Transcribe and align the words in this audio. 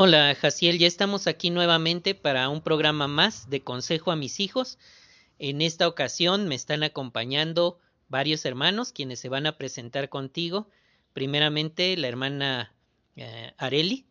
Hola, 0.00 0.32
Jaciel, 0.40 0.78
ya 0.78 0.86
estamos 0.86 1.26
aquí 1.26 1.50
nuevamente 1.50 2.14
para 2.14 2.48
un 2.50 2.60
programa 2.62 3.08
más 3.08 3.50
de 3.50 3.64
Consejo 3.64 4.12
a 4.12 4.16
mis 4.16 4.38
hijos. 4.38 4.78
En 5.40 5.60
esta 5.60 5.88
ocasión 5.88 6.46
me 6.46 6.54
están 6.54 6.84
acompañando 6.84 7.80
varios 8.08 8.44
hermanos 8.44 8.92
quienes 8.92 9.18
se 9.18 9.28
van 9.28 9.48
a 9.48 9.58
presentar 9.58 10.08
contigo. 10.08 10.68
Primeramente, 11.14 11.96
la 11.96 12.06
hermana 12.06 12.72
eh, 13.16 13.52
Areli. 13.58 14.06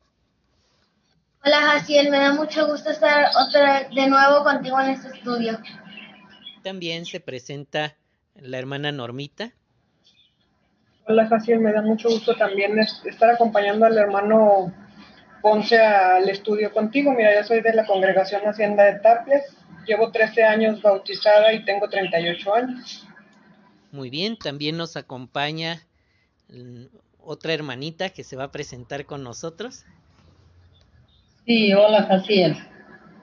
Hola, 1.46 1.62
Jaciel, 1.62 2.10
me 2.10 2.18
da 2.18 2.34
mucho 2.34 2.68
gusto 2.68 2.90
estar 2.90 3.30
otra 3.48 3.88
de 3.88 4.10
nuevo 4.10 4.44
contigo 4.44 4.82
en 4.82 4.90
este 4.90 5.08
estudio. 5.08 5.58
También 6.64 7.06
se 7.06 7.22
presenta 7.22 7.96
la 8.36 8.58
hermana 8.58 8.92
Normita. 8.92 9.54
Hola, 11.08 11.30
Jaciel, 11.30 11.62
me 11.62 11.72
da 11.72 11.82
mucho 11.82 12.10
gusto 12.10 12.36
también 12.36 12.78
estar 12.78 13.30
acompañando 13.30 13.86
al 13.86 13.98
hermano 13.98 14.74
Ponce 15.50 15.80
al 15.80 16.28
estudio 16.28 16.74
contigo. 16.74 17.14
Mira, 17.14 17.34
yo 17.34 17.48
soy 17.48 17.62
de 17.62 17.74
la 17.74 17.86
congregación 17.86 18.42
Hacienda 18.42 18.84
de 18.84 19.00
Tapias, 19.00 19.44
llevo 19.88 20.12
13 20.12 20.44
años 20.44 20.82
bautizada 20.82 21.54
y 21.54 21.64
tengo 21.64 21.88
38 21.88 22.54
años. 22.54 23.08
Muy 23.94 24.10
bien, 24.10 24.38
también 24.38 24.76
nos 24.76 24.98
acompaña 24.98 25.84
mm, 26.50 26.88
otra 27.24 27.54
hermanita 27.54 28.10
que 28.10 28.26
se 28.26 28.36
va 28.36 28.44
a 28.44 28.52
presentar 28.52 29.06
con 29.06 29.24
nosotros. 29.24 29.86
Sí, 31.46 31.74
hola 31.74 32.04
Jaciel. 32.04 32.58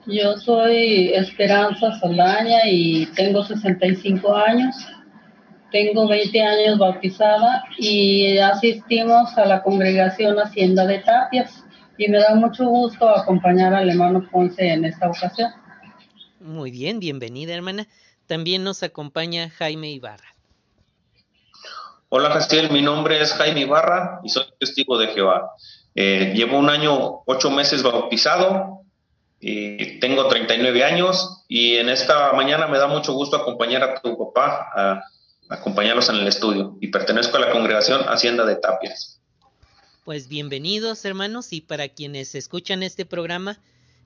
Yo 0.07 0.35
soy 0.37 1.13
Esperanza 1.13 1.99
Saldaña 1.99 2.61
y 2.65 3.05
tengo 3.15 3.43
65 3.43 4.35
años. 4.35 4.75
Tengo 5.71 6.07
20 6.07 6.41
años 6.41 6.79
bautizada 6.79 7.65
y 7.77 8.39
asistimos 8.39 9.37
a 9.37 9.45
la 9.45 9.61
congregación 9.61 10.39
Hacienda 10.39 10.87
de 10.87 10.99
Tapias 11.03 11.64
y 11.97 12.07
me 12.09 12.19
da 12.19 12.35
mucho 12.35 12.65
gusto 12.65 13.09
acompañar 13.09 13.73
al 13.73 13.89
hermano 13.89 14.27
Ponce 14.31 14.67
en 14.67 14.85
esta 14.85 15.09
ocasión. 15.09 15.51
Muy 16.39 16.71
bien, 16.71 16.99
bienvenida 16.99 17.53
hermana. 17.53 17.87
También 18.27 18.63
nos 18.63 18.83
acompaña 18.83 19.49
Jaime 19.49 19.91
Ibarra. 19.91 20.35
Hola 22.09 22.29
Castiel, 22.29 22.71
mi 22.71 22.81
nombre 22.81 23.21
es 23.21 23.33
Jaime 23.33 23.61
Ibarra 23.61 24.21
y 24.23 24.29
soy 24.29 24.45
testigo 24.59 24.97
de 24.97 25.07
Jehová. 25.07 25.51
Eh, 25.95 26.33
llevo 26.35 26.57
un 26.57 26.69
año, 26.69 27.21
ocho 27.25 27.49
meses 27.49 27.83
bautizado, 27.83 28.85
y 29.47 29.99
tengo 29.99 30.27
39 30.27 30.83
años 30.83 31.43
y 31.47 31.75
en 31.75 31.89
esta 31.89 32.33
mañana 32.33 32.67
me 32.67 32.79
da 32.79 32.87
mucho 32.87 33.13
gusto 33.13 33.37
acompañar 33.37 33.83
a 33.83 34.01
tu 34.01 34.17
papá, 34.17 34.71
a, 34.75 35.03
acompañarlos 35.49 36.09
en 36.09 36.15
el 36.15 36.27
estudio 36.27 36.77
y 36.81 36.87
pertenezco 36.87 37.37
a 37.37 37.41
la 37.41 37.51
congregación 37.51 38.01
Hacienda 38.07 38.43
de 38.45 38.55
Tapias. 38.55 39.14
Pues 40.05 40.27
bienvenidos 40.27 41.03
hermanos 41.03 41.51
y 41.51 41.61
para 41.61 41.89
quienes 41.89 42.35
escuchan 42.35 42.83
este 42.83 43.07
programa, 43.07 43.59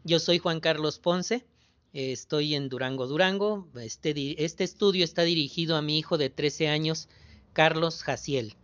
yo 0.05 0.19
soy 0.19 0.37
Juan 0.39 0.61
Carlos 0.61 0.97
Ponce, 0.97 1.45
estoy 1.91 2.55
en 2.55 2.69
Durango, 2.69 3.05
Durango. 3.05 3.67
Este, 3.75 4.41
este 4.41 4.63
estudio 4.63 5.03
está 5.03 5.23
dirigido 5.23 5.75
a 5.75 5.81
mi 5.81 5.99
hijo 5.99 6.17
de 6.17 6.29
13 6.29 6.69
años, 6.69 7.09
Carlos 7.51 8.01
Jaciel. 8.01 8.55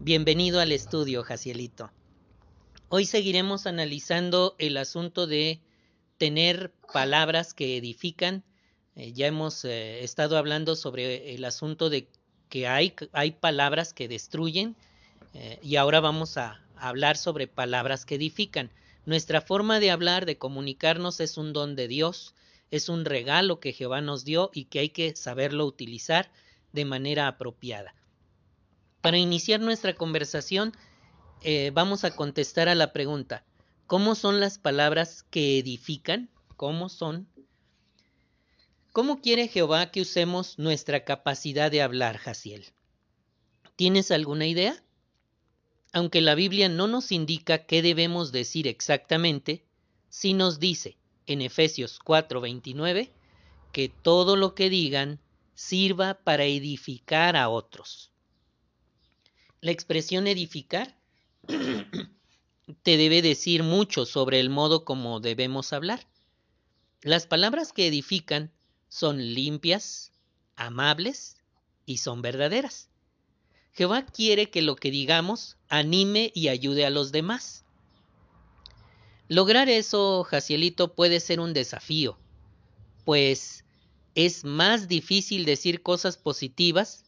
Bienvenido 0.00 0.60
al 0.60 0.72
estudio, 0.72 1.22
Jacielito. 1.24 1.92
Hoy 2.88 3.04
seguiremos 3.04 3.66
analizando 3.66 4.56
el 4.58 4.78
asunto 4.78 5.26
de 5.26 5.60
tener 6.16 6.72
palabras 6.90 7.52
que 7.52 7.76
edifican. 7.76 8.44
Eh, 8.96 9.12
ya 9.12 9.26
hemos 9.26 9.66
eh, 9.66 10.02
estado 10.04 10.38
hablando 10.38 10.74
sobre 10.74 11.34
el 11.34 11.44
asunto 11.44 11.90
de 11.90 12.08
que 12.48 12.66
hay, 12.66 12.94
hay 13.12 13.32
palabras 13.32 13.92
que 13.92 14.08
destruyen 14.08 14.74
eh, 15.34 15.58
y 15.62 15.76
ahora 15.76 16.00
vamos 16.00 16.36
a 16.36 16.60
hablar 16.76 17.16
sobre 17.16 17.46
palabras 17.46 18.04
que 18.04 18.16
edifican. 18.16 18.70
Nuestra 19.04 19.40
forma 19.40 19.80
de 19.80 19.90
hablar, 19.90 20.26
de 20.26 20.38
comunicarnos 20.38 21.20
es 21.20 21.38
un 21.38 21.52
don 21.52 21.74
de 21.74 21.88
Dios, 21.88 22.34
es 22.70 22.88
un 22.88 23.04
regalo 23.04 23.60
que 23.60 23.72
Jehová 23.72 24.00
nos 24.00 24.24
dio 24.24 24.50
y 24.54 24.64
que 24.66 24.78
hay 24.80 24.88
que 24.90 25.14
saberlo 25.16 25.66
utilizar 25.66 26.30
de 26.72 26.84
manera 26.84 27.28
apropiada. 27.28 27.94
Para 29.00 29.18
iniciar 29.18 29.60
nuestra 29.60 29.94
conversación, 29.94 30.72
eh, 31.42 31.70
vamos 31.74 32.04
a 32.04 32.14
contestar 32.14 32.68
a 32.68 32.74
la 32.74 32.92
pregunta, 32.92 33.44
¿cómo 33.86 34.14
son 34.14 34.40
las 34.40 34.58
palabras 34.58 35.24
que 35.24 35.58
edifican? 35.58 36.30
¿Cómo 36.56 36.88
son? 36.88 37.28
¿Cómo 38.92 39.20
quiere 39.20 39.48
Jehová 39.48 39.90
que 39.90 40.02
usemos 40.02 40.58
nuestra 40.58 41.04
capacidad 41.04 41.70
de 41.70 41.82
hablar, 41.82 42.18
Jaciel? 42.18 42.72
¿Tienes 43.74 44.10
alguna 44.10 44.46
idea? 44.46 44.82
Aunque 45.92 46.22
la 46.22 46.34
Biblia 46.34 46.68
no 46.68 46.88
nos 46.88 47.12
indica 47.12 47.66
qué 47.66 47.82
debemos 47.82 48.32
decir 48.32 48.66
exactamente, 48.66 49.64
sí 50.08 50.32
nos 50.32 50.58
dice 50.58 50.96
en 51.26 51.42
Efesios 51.42 51.98
4:29 51.98 53.10
que 53.72 53.88
todo 53.88 54.36
lo 54.36 54.54
que 54.54 54.70
digan 54.70 55.20
sirva 55.54 56.14
para 56.14 56.44
edificar 56.44 57.36
a 57.36 57.48
otros. 57.50 58.10
La 59.60 59.70
expresión 59.70 60.26
edificar 60.26 60.96
te 62.82 62.96
debe 62.96 63.22
decir 63.22 63.62
mucho 63.62 64.06
sobre 64.06 64.40
el 64.40 64.48
modo 64.48 64.84
como 64.84 65.20
debemos 65.20 65.72
hablar. 65.72 66.06
Las 67.02 67.26
palabras 67.26 67.72
que 67.72 67.86
edifican 67.86 68.50
son 68.88 69.34
limpias, 69.34 70.12
amables 70.56 71.36
y 71.84 71.98
son 71.98 72.22
verdaderas. 72.22 72.91
Jehová 73.74 74.04
quiere 74.04 74.50
que 74.50 74.60
lo 74.60 74.76
que 74.76 74.90
digamos 74.90 75.56
anime 75.68 76.30
y 76.34 76.48
ayude 76.48 76.84
a 76.84 76.90
los 76.90 77.10
demás. 77.10 77.64
Lograr 79.28 79.70
eso, 79.70 80.24
Jacielito, 80.24 80.94
puede 80.94 81.20
ser 81.20 81.40
un 81.40 81.54
desafío, 81.54 82.18
pues 83.06 83.64
es 84.14 84.44
más 84.44 84.88
difícil 84.88 85.46
decir 85.46 85.82
cosas 85.82 86.18
positivas 86.18 87.06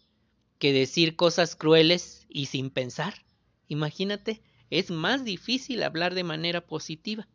que 0.58 0.72
decir 0.72 1.16
cosas 1.16 1.54
crueles 1.54 2.24
y 2.30 2.46
sin 2.46 2.70
pensar. 2.70 3.26
Imagínate, 3.68 4.40
es 4.70 4.90
más 4.90 5.22
difícil 5.22 5.82
hablar 5.82 6.14
de 6.14 6.24
manera 6.24 6.62
positiva. 6.62 7.28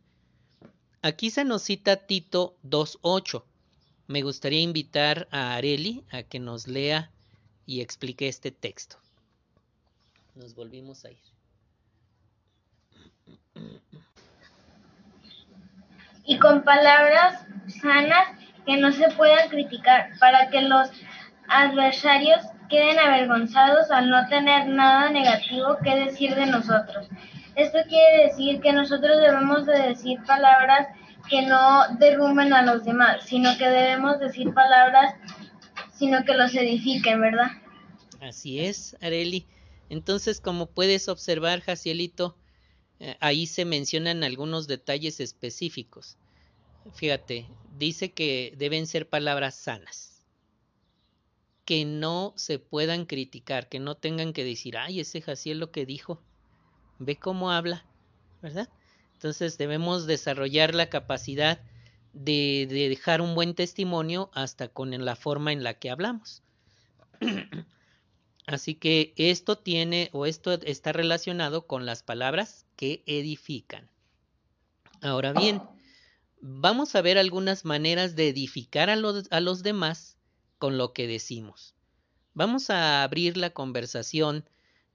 Aquí 1.03 1.29
se 1.29 1.45
nos 1.45 1.61
cita 1.61 2.07
Tito 2.07 2.57
2.8. 2.63 3.43
Me 4.07 4.23
gustaría 4.23 4.61
invitar 4.61 5.27
a 5.29 5.53
Areli 5.53 6.03
a 6.09 6.23
que 6.23 6.39
nos 6.39 6.67
lea 6.67 7.11
y 7.67 7.81
explique 7.81 8.27
este 8.27 8.49
texto 8.49 8.97
nos 10.39 10.55
volvimos 10.55 11.03
a 11.03 11.11
ir. 11.11 11.19
Y 16.25 16.39
con 16.39 16.63
palabras 16.63 17.45
sanas 17.81 18.29
que 18.65 18.77
no 18.77 18.91
se 18.91 19.09
puedan 19.11 19.49
criticar, 19.49 20.11
para 20.19 20.49
que 20.49 20.61
los 20.61 20.89
adversarios 21.47 22.39
queden 22.69 22.99
avergonzados 22.99 23.91
al 23.91 24.09
no 24.09 24.27
tener 24.27 24.67
nada 24.67 25.09
negativo 25.09 25.77
que 25.83 25.95
decir 25.95 26.35
de 26.35 26.45
nosotros. 26.45 27.09
Esto 27.55 27.79
quiere 27.89 28.27
decir 28.27 28.61
que 28.61 28.71
nosotros 28.71 29.17
debemos 29.17 29.65
de 29.65 29.89
decir 29.89 30.19
palabras 30.25 30.87
que 31.29 31.41
no 31.41 31.83
derrumben 31.97 32.53
a 32.53 32.61
los 32.61 32.85
demás, 32.85 33.25
sino 33.25 33.57
que 33.57 33.67
debemos 33.67 34.19
decir 34.19 34.53
palabras, 34.53 35.15
sino 35.93 36.23
que 36.23 36.35
los 36.35 36.53
edifiquen, 36.55 37.19
¿verdad? 37.19 37.51
Así 38.21 38.59
es, 38.59 38.95
Areli. 39.01 39.45
Entonces, 39.89 40.39
como 40.39 40.67
puedes 40.67 41.09
observar, 41.09 41.61
Jacielito, 41.61 42.37
eh, 42.99 43.17
ahí 43.19 43.47
se 43.47 43.65
mencionan 43.65 44.23
algunos 44.23 44.67
detalles 44.67 45.19
específicos. 45.19 46.17
Fíjate, 46.93 47.47
dice 47.77 48.11
que 48.11 48.53
deben 48.57 48.87
ser 48.87 49.09
palabras 49.09 49.55
sanas, 49.55 50.23
que 51.65 51.85
no 51.85 52.33
se 52.35 52.59
puedan 52.59 53.05
criticar, 53.05 53.67
que 53.67 53.79
no 53.79 53.95
tengan 53.95 54.33
que 54.33 54.43
decir, 54.43 54.77
ay, 54.77 54.99
ese 54.99 55.21
Jaciel 55.21 55.59
lo 55.59 55.71
que 55.71 55.85
dijo, 55.85 56.21
ve 56.99 57.15
cómo 57.17 57.51
habla, 57.51 57.85
¿verdad? 58.41 58.69
Entonces 59.13 59.57
debemos 59.57 60.07
desarrollar 60.07 60.75
la 60.75 60.89
capacidad 60.89 61.61
de, 62.13 62.67
de 62.69 62.89
dejar 62.89 63.21
un 63.21 63.35
buen 63.35 63.53
testimonio 63.53 64.29
hasta 64.33 64.67
con 64.67 64.91
la 65.03 65.15
forma 65.15 65.51
en 65.51 65.63
la 65.63 65.75
que 65.75 65.89
hablamos. 65.89 66.43
Así 68.49 68.73
que 68.73 69.13
esto 69.15 69.59
tiene 69.59 70.09
o 70.11 70.25
esto 70.25 70.53
está 70.53 70.91
relacionado 70.91 71.67
con 71.67 71.85
las 71.85 72.01
palabras 72.01 72.65
que 72.75 73.03
edifican. 73.05 73.87
Ahora 75.01 75.33
bien, 75.33 75.61
vamos 76.41 76.95
a 76.95 77.03
ver 77.03 77.19
algunas 77.19 77.63
maneras 77.63 78.15
de 78.15 78.29
edificar 78.29 78.89
a 78.89 78.95
los, 78.95 79.27
a 79.29 79.39
los 79.39 79.61
demás 79.61 80.17
con 80.57 80.79
lo 80.79 80.93
que 80.93 81.05
decimos. 81.05 81.75
Vamos 82.33 82.71
a 82.71 83.03
abrir 83.03 83.37
la 83.37 83.51
conversación 83.51 84.49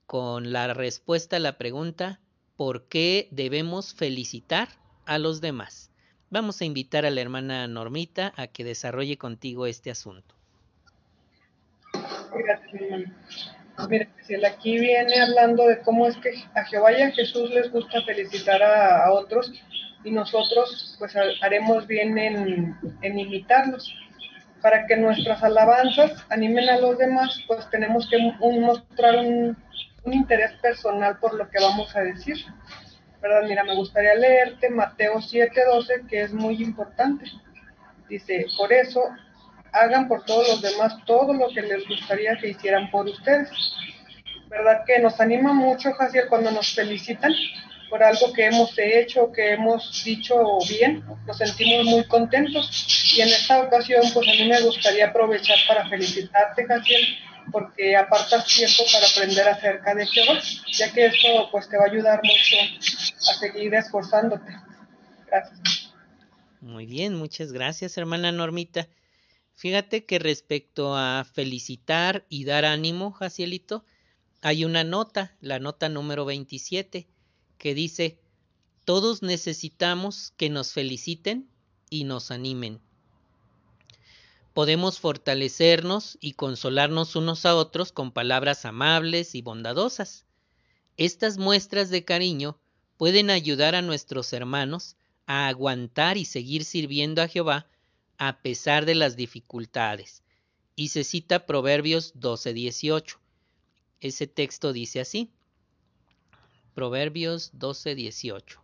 con 0.06 0.52
la 0.52 0.74
respuesta 0.74 1.36
a 1.36 1.40
la 1.40 1.56
pregunta 1.56 2.20
¿por 2.56 2.88
qué 2.88 3.28
debemos 3.30 3.94
felicitar 3.94 4.68
a 5.06 5.18
los 5.18 5.40
demás? 5.40 5.92
Vamos 6.28 6.60
a 6.60 6.64
invitar 6.64 7.06
a 7.06 7.10
la 7.10 7.20
hermana 7.20 7.68
Normita 7.68 8.34
a 8.36 8.48
que 8.48 8.64
desarrolle 8.64 9.16
contigo 9.16 9.66
este 9.66 9.92
asunto. 9.92 10.33
Mira, 13.88 14.08
aquí 14.48 14.78
viene 14.78 15.20
hablando 15.20 15.66
de 15.66 15.80
cómo 15.80 16.06
es 16.06 16.16
que 16.18 16.32
a 16.54 16.64
Jehová 16.64 16.92
y 16.92 17.02
a 17.02 17.10
Jesús 17.10 17.50
les 17.50 17.70
gusta 17.70 18.02
felicitar 18.02 18.62
a, 18.62 19.12
otros 19.12 19.52
y 20.04 20.10
nosotros 20.10 20.96
pues 20.98 21.14
haremos 21.42 21.86
bien 21.86 22.16
en, 22.18 22.76
en 23.02 23.18
imitarlos. 23.18 23.92
Para 24.62 24.86
que 24.86 24.96
nuestras 24.96 25.42
alabanzas 25.42 26.24
animen 26.30 26.68
a 26.70 26.78
los 26.78 26.96
demás, 26.96 27.38
pues 27.46 27.68
tenemos 27.68 28.08
que 28.08 28.16
mostrar 28.40 29.16
un, 29.16 29.56
un 30.04 30.12
interés 30.12 30.52
personal 30.62 31.18
por 31.18 31.34
lo 31.34 31.48
que 31.50 31.60
vamos 31.60 31.94
a 31.96 32.00
decir. 32.00 32.36
¿Verdad? 33.20 33.42
Mira, 33.48 33.64
me 33.64 33.74
gustaría 33.74 34.14
leerte 34.14 34.70
Mateo 34.70 35.16
7:12, 35.16 36.06
que 36.08 36.22
es 36.22 36.32
muy 36.32 36.62
importante. 36.62 37.24
Dice, 38.08 38.46
por 38.56 38.72
eso 38.72 39.00
hagan 39.74 40.06
por 40.08 40.24
todos 40.24 40.48
los 40.48 40.62
demás 40.62 40.94
todo 41.04 41.34
lo 41.34 41.48
que 41.48 41.60
les 41.60 41.86
gustaría 41.86 42.36
que 42.36 42.50
hicieran 42.50 42.90
por 42.90 43.06
ustedes. 43.06 43.50
¿Verdad 44.48 44.84
que 44.86 45.00
nos 45.00 45.20
anima 45.20 45.52
mucho, 45.52 45.92
Jaciel, 45.92 46.28
cuando 46.28 46.52
nos 46.52 46.74
felicitan 46.74 47.32
por 47.90 48.02
algo 48.02 48.32
que 48.32 48.46
hemos 48.46 48.72
hecho, 48.78 49.32
que 49.32 49.52
hemos 49.52 50.04
dicho 50.04 50.36
bien? 50.68 51.04
Nos 51.26 51.38
sentimos 51.38 51.84
muy 51.86 52.04
contentos. 52.04 53.14
Y 53.16 53.20
en 53.20 53.28
esta 53.28 53.62
ocasión, 53.62 54.02
pues 54.14 54.28
a 54.28 54.30
mí 54.30 54.48
me 54.48 54.60
gustaría 54.60 55.06
aprovechar 55.06 55.58
para 55.66 55.88
felicitarte, 55.88 56.66
Jaciel, 56.66 57.18
porque 57.50 57.96
apartas 57.96 58.46
tiempo 58.46 58.84
para 58.92 59.06
aprender 59.06 59.48
acerca 59.48 59.94
de 59.94 60.06
Jehová, 60.06 60.40
ya 60.72 60.92
que 60.92 61.06
esto 61.06 61.48
pues 61.50 61.68
te 61.68 61.76
va 61.76 61.84
a 61.84 61.88
ayudar 61.88 62.20
mucho 62.22 62.56
a 63.30 63.34
seguir 63.34 63.74
esforzándote. 63.74 64.52
Gracias. 65.26 65.92
Muy 66.60 66.86
bien, 66.86 67.16
muchas 67.16 67.52
gracias, 67.52 67.98
hermana 67.98 68.30
Normita. 68.30 68.86
Fíjate 69.56 70.04
que 70.04 70.18
respecto 70.18 70.96
a 70.96 71.24
felicitar 71.24 72.26
y 72.28 72.44
dar 72.44 72.64
ánimo, 72.64 73.12
Jacielito, 73.12 73.84
hay 74.42 74.64
una 74.64 74.84
nota, 74.84 75.36
la 75.40 75.58
nota 75.58 75.88
número 75.88 76.24
27, 76.24 77.06
que 77.56 77.74
dice, 77.74 78.18
todos 78.84 79.22
necesitamos 79.22 80.32
que 80.36 80.50
nos 80.50 80.72
feliciten 80.72 81.48
y 81.88 82.04
nos 82.04 82.30
animen. 82.30 82.80
Podemos 84.52 85.00
fortalecernos 85.00 86.18
y 86.20 86.34
consolarnos 86.34 87.16
unos 87.16 87.46
a 87.46 87.56
otros 87.56 87.92
con 87.92 88.12
palabras 88.12 88.64
amables 88.64 89.34
y 89.34 89.42
bondadosas. 89.42 90.26
Estas 90.96 91.38
muestras 91.38 91.90
de 91.90 92.04
cariño 92.04 92.58
pueden 92.96 93.30
ayudar 93.30 93.74
a 93.74 93.82
nuestros 93.82 94.32
hermanos 94.32 94.96
a 95.26 95.48
aguantar 95.48 96.18
y 96.18 96.24
seguir 96.24 96.64
sirviendo 96.64 97.22
a 97.22 97.28
Jehová 97.28 97.66
a 98.18 98.40
pesar 98.40 98.86
de 98.86 98.94
las 98.94 99.16
dificultades. 99.16 100.22
Y 100.76 100.88
se 100.88 101.04
cita 101.04 101.46
Proverbios 101.46 102.14
12:18. 102.14 103.18
Ese 104.00 104.26
texto 104.26 104.72
dice 104.72 105.00
así. 105.00 105.30
Proverbios 106.74 107.52
12:18. 107.54 108.60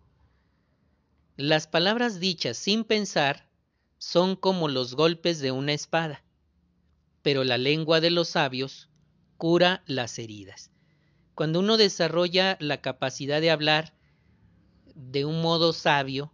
Las 1.37 1.67
palabras 1.67 2.21
dichas 2.21 2.59
sin 2.59 2.85
pensar 2.85 3.49
son 3.99 4.37
como 4.37 4.69
los 4.69 4.95
golpes 4.95 5.41
de 5.41 5.53
una 5.53 5.73
espada, 5.73 6.25
pero 7.23 7.45
la 7.45 7.59
lengua 7.59 8.01
de 8.01 8.11
los 8.11 8.31
sabios 8.31 8.89
cura 9.37 9.83
las 9.87 10.19
heridas. 10.19 10.71
Cuando 11.35 11.61
uno 11.61 11.77
desarrolla 11.77 12.59
la 12.61 12.83
capacidad 12.83 13.41
de 13.41 13.51
hablar 13.51 13.95
de 14.95 15.25
un 15.25 15.41
modo 15.41 15.73
sabio, 15.73 16.33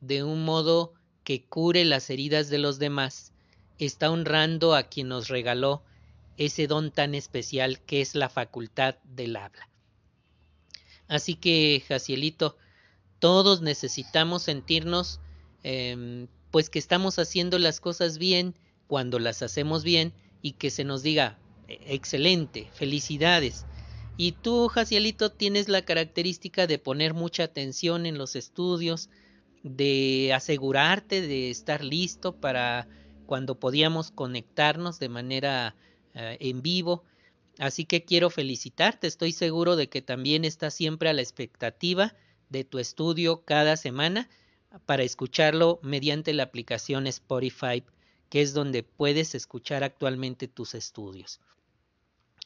de 0.00 0.22
un 0.22 0.44
modo 0.44 0.92
que 1.24 1.42
cure 1.42 1.84
las 1.84 2.10
heridas 2.10 2.48
de 2.50 2.58
los 2.58 2.78
demás, 2.78 3.32
está 3.78 4.10
honrando 4.10 4.74
a 4.74 4.84
quien 4.84 5.08
nos 5.08 5.28
regaló 5.28 5.82
ese 6.36 6.66
don 6.66 6.90
tan 6.90 7.14
especial 7.14 7.80
que 7.80 8.00
es 8.00 8.14
la 8.14 8.28
facultad 8.28 8.96
del 9.04 9.36
habla. 9.36 9.68
Así 11.08 11.34
que, 11.34 11.82
Jacielito, 11.86 12.56
todos 13.18 13.60
necesitamos 13.60 14.42
sentirnos 14.42 15.20
em, 15.62 16.26
pues 16.50 16.70
que 16.70 16.78
estamos 16.78 17.18
haciendo 17.18 17.58
las 17.58 17.80
cosas 17.80 18.18
bien 18.18 18.54
cuando 18.86 19.18
las 19.18 19.42
hacemos 19.42 19.84
bien 19.84 20.12
y 20.42 20.52
que 20.52 20.70
se 20.70 20.84
nos 20.84 21.02
diga 21.02 21.38
e, 21.68 21.80
excelente, 21.94 22.68
felicidades. 22.72 23.64
Y 24.16 24.32
tú, 24.32 24.68
Jacielito, 24.68 25.30
tienes 25.30 25.68
la 25.68 25.82
característica 25.82 26.66
de 26.66 26.78
poner 26.78 27.14
mucha 27.14 27.44
atención 27.44 28.06
en 28.06 28.18
los 28.18 28.36
estudios, 28.36 29.08
de 29.62 30.32
asegurarte 30.34 31.20
de 31.20 31.50
estar 31.50 31.84
listo 31.84 32.36
para 32.36 32.88
cuando 33.26 33.58
podíamos 33.58 34.10
conectarnos 34.10 34.98
de 34.98 35.08
manera 35.08 35.76
eh, 36.14 36.36
en 36.40 36.62
vivo. 36.62 37.04
Así 37.58 37.84
que 37.84 38.04
quiero 38.04 38.30
felicitarte, 38.30 39.06
estoy 39.06 39.32
seguro 39.32 39.76
de 39.76 39.88
que 39.88 40.02
también 40.02 40.44
estás 40.44 40.74
siempre 40.74 41.08
a 41.08 41.12
la 41.12 41.22
expectativa 41.22 42.14
de 42.48 42.64
tu 42.64 42.78
estudio 42.78 43.44
cada 43.44 43.76
semana 43.76 44.28
para 44.86 45.02
escucharlo 45.02 45.78
mediante 45.82 46.32
la 46.32 46.44
aplicación 46.44 47.06
Spotify, 47.06 47.84
que 48.30 48.40
es 48.40 48.54
donde 48.54 48.82
puedes 48.82 49.34
escuchar 49.34 49.84
actualmente 49.84 50.48
tus 50.48 50.74
estudios. 50.74 51.40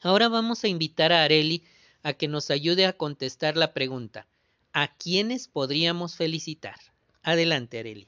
Ahora 0.03 0.29
vamos 0.29 0.65
a 0.65 0.69
invitar 0.69 1.13
a 1.13 1.23
Areli 1.23 1.65
a 2.03 2.13
que 2.13 2.29
nos 2.29 2.51
ayude 2.51 2.87
a 2.87 2.93
contestar 2.93 3.57
la 3.57 3.73
pregunta, 3.73 4.29
¿a 4.73 4.97
quiénes 4.97 5.49
podríamos 5.49 6.17
felicitar? 6.17 6.77
Adelante, 7.27 7.81
Areli. 7.81 8.07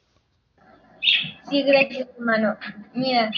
Sí, 1.50 1.62
gracias, 1.64 2.06
hermano. 2.16 2.56
Mira, 2.94 3.30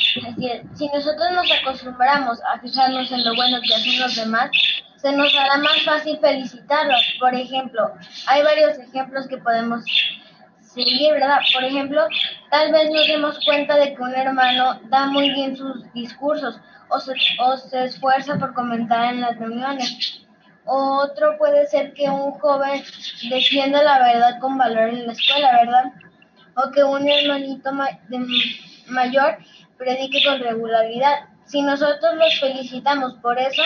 si 0.74 0.86
nosotros 0.88 1.26
nos 1.32 1.50
acostumbramos 1.50 2.38
a 2.52 2.58
fijarnos 2.60 3.10
en 3.10 3.24
lo 3.24 3.34
bueno 3.34 3.58
que 3.66 3.74
hacen 3.74 3.98
los 3.98 4.14
demás, 4.14 4.50
se 4.96 5.10
nos 5.12 5.34
hará 5.34 5.56
más 5.56 5.82
fácil 5.82 6.18
felicitarlos. 6.20 7.02
Por 7.18 7.34
ejemplo, 7.34 7.94
hay 8.26 8.42
varios 8.42 8.78
ejemplos 8.78 9.26
que 9.26 9.38
podemos 9.38 9.82
seguir, 10.60 11.12
¿verdad? 11.12 11.38
Por 11.54 11.64
ejemplo, 11.64 12.06
tal 12.50 12.72
vez 12.72 12.90
nos 12.90 13.06
demos 13.06 13.42
cuenta 13.46 13.78
de 13.78 13.94
que 13.94 14.02
un 14.02 14.14
hermano 14.14 14.80
da 14.90 15.06
muy 15.06 15.30
bien 15.30 15.56
sus 15.56 15.90
discursos 15.94 16.60
o 16.90 17.00
se, 17.00 17.14
o 17.38 17.56
se 17.56 17.84
esfuerza 17.84 18.38
por 18.38 18.52
comentar 18.52 19.14
en 19.14 19.22
las 19.22 19.38
reuniones. 19.38 20.26
Otro 20.72 21.36
puede 21.36 21.66
ser 21.66 21.94
que 21.94 22.08
un 22.08 22.30
joven 22.38 22.80
defienda 23.28 23.82
la 23.82 23.98
verdad 23.98 24.38
con 24.38 24.56
valor 24.56 24.90
en 24.90 25.04
la 25.04 25.12
escuela, 25.14 25.50
¿verdad? 25.64 25.92
O 26.54 26.70
que 26.70 26.84
un 26.84 27.08
hermanito 27.08 27.72
mayor 28.86 29.38
predique 29.76 30.22
con 30.24 30.38
regularidad. 30.38 31.24
Si 31.44 31.60
nosotros 31.60 32.14
los 32.14 32.38
felicitamos 32.38 33.14
por 33.14 33.36
eso, 33.40 33.62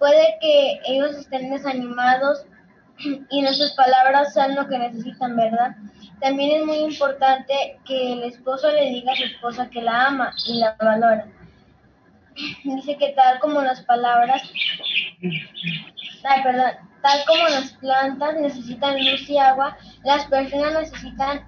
puede 0.00 0.38
que 0.40 0.80
ellos 0.86 1.14
estén 1.14 1.50
desanimados 1.50 2.44
y 3.30 3.40
nuestras 3.40 3.74
palabras 3.74 4.34
sean 4.34 4.56
lo 4.56 4.66
que 4.66 4.76
necesitan, 4.76 5.36
¿verdad? 5.36 5.76
También 6.20 6.62
es 6.62 6.66
muy 6.66 6.78
importante 6.78 7.78
que 7.84 8.14
el 8.14 8.24
esposo 8.24 8.72
le 8.72 8.86
diga 8.86 9.12
a 9.12 9.16
su 9.16 9.22
esposa 9.22 9.70
que 9.70 9.82
la 9.82 10.06
ama 10.06 10.34
y 10.48 10.58
la 10.58 10.74
valora. 10.80 11.28
Dice 12.64 12.96
que 12.96 13.10
tal 13.10 13.38
como 13.38 13.62
las 13.62 13.82
palabras 13.82 14.42
tal 16.22 17.24
como 17.26 17.48
las 17.48 17.72
plantas 17.74 18.36
necesitan 18.36 18.98
luz 18.98 19.28
y 19.28 19.38
agua, 19.38 19.76
las 20.04 20.26
personas 20.26 20.72
necesitan 20.72 21.46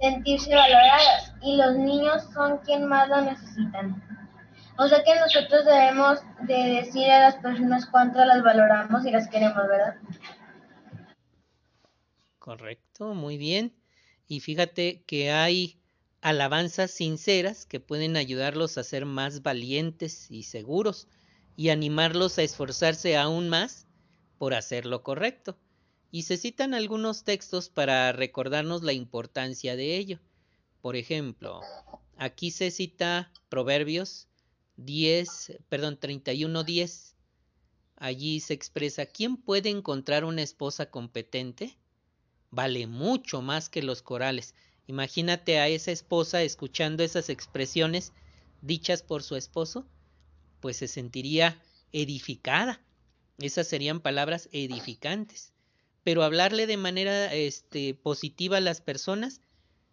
sentirse 0.00 0.54
valoradas 0.54 1.34
y 1.42 1.56
los 1.56 1.76
niños 1.76 2.22
son 2.32 2.58
quien 2.58 2.86
más 2.86 3.08
lo 3.08 3.20
necesitan. 3.20 4.02
O 4.78 4.88
sea 4.88 5.04
que 5.04 5.14
nosotros 5.20 5.66
debemos 5.66 6.20
de 6.42 6.82
decir 6.82 7.10
a 7.10 7.20
las 7.20 7.36
personas 7.36 7.86
cuánto 7.86 8.24
las 8.24 8.42
valoramos 8.42 9.04
y 9.04 9.10
las 9.10 9.28
queremos, 9.28 9.68
¿verdad? 9.68 9.96
Correcto, 12.38 13.12
muy 13.14 13.36
bien. 13.36 13.74
Y 14.26 14.40
fíjate 14.40 15.02
que 15.02 15.30
hay 15.30 15.78
alabanzas 16.22 16.92
sinceras 16.92 17.66
que 17.66 17.80
pueden 17.80 18.16
ayudarlos 18.16 18.78
a 18.78 18.84
ser 18.84 19.04
más 19.04 19.42
valientes 19.42 20.30
y 20.30 20.44
seguros 20.44 21.08
y 21.60 21.68
animarlos 21.68 22.38
a 22.38 22.42
esforzarse 22.42 23.18
aún 23.18 23.50
más 23.50 23.86
por 24.38 24.54
hacer 24.54 24.86
lo 24.86 25.02
correcto. 25.02 25.58
Y 26.10 26.22
se 26.22 26.38
citan 26.38 26.72
algunos 26.72 27.22
textos 27.22 27.68
para 27.68 28.12
recordarnos 28.12 28.82
la 28.82 28.94
importancia 28.94 29.76
de 29.76 29.98
ello. 29.98 30.20
Por 30.80 30.96
ejemplo, 30.96 31.60
aquí 32.16 32.50
se 32.50 32.70
cita 32.70 33.30
Proverbios 33.50 34.26
10, 34.78 35.58
perdón, 35.68 36.00
31:10. 36.00 37.14
Allí 37.96 38.40
se 38.40 38.54
expresa, 38.54 39.04
¿quién 39.04 39.36
puede 39.36 39.68
encontrar 39.68 40.24
una 40.24 40.40
esposa 40.40 40.90
competente? 40.90 41.76
Vale 42.50 42.86
mucho 42.86 43.42
más 43.42 43.68
que 43.68 43.82
los 43.82 44.00
corales. 44.00 44.54
Imagínate 44.86 45.58
a 45.58 45.68
esa 45.68 45.92
esposa 45.92 46.42
escuchando 46.42 47.04
esas 47.04 47.28
expresiones 47.28 48.14
dichas 48.62 49.02
por 49.02 49.22
su 49.22 49.36
esposo 49.36 49.86
pues 50.60 50.76
se 50.76 50.88
sentiría 50.88 51.60
edificada. 51.92 52.80
Esas 53.38 53.66
serían 53.66 54.00
palabras 54.00 54.48
edificantes. 54.52 55.52
Pero 56.04 56.22
hablarle 56.22 56.66
de 56.66 56.76
manera 56.76 57.32
este, 57.34 57.94
positiva 57.94 58.58
a 58.58 58.60
las 58.60 58.80
personas 58.80 59.40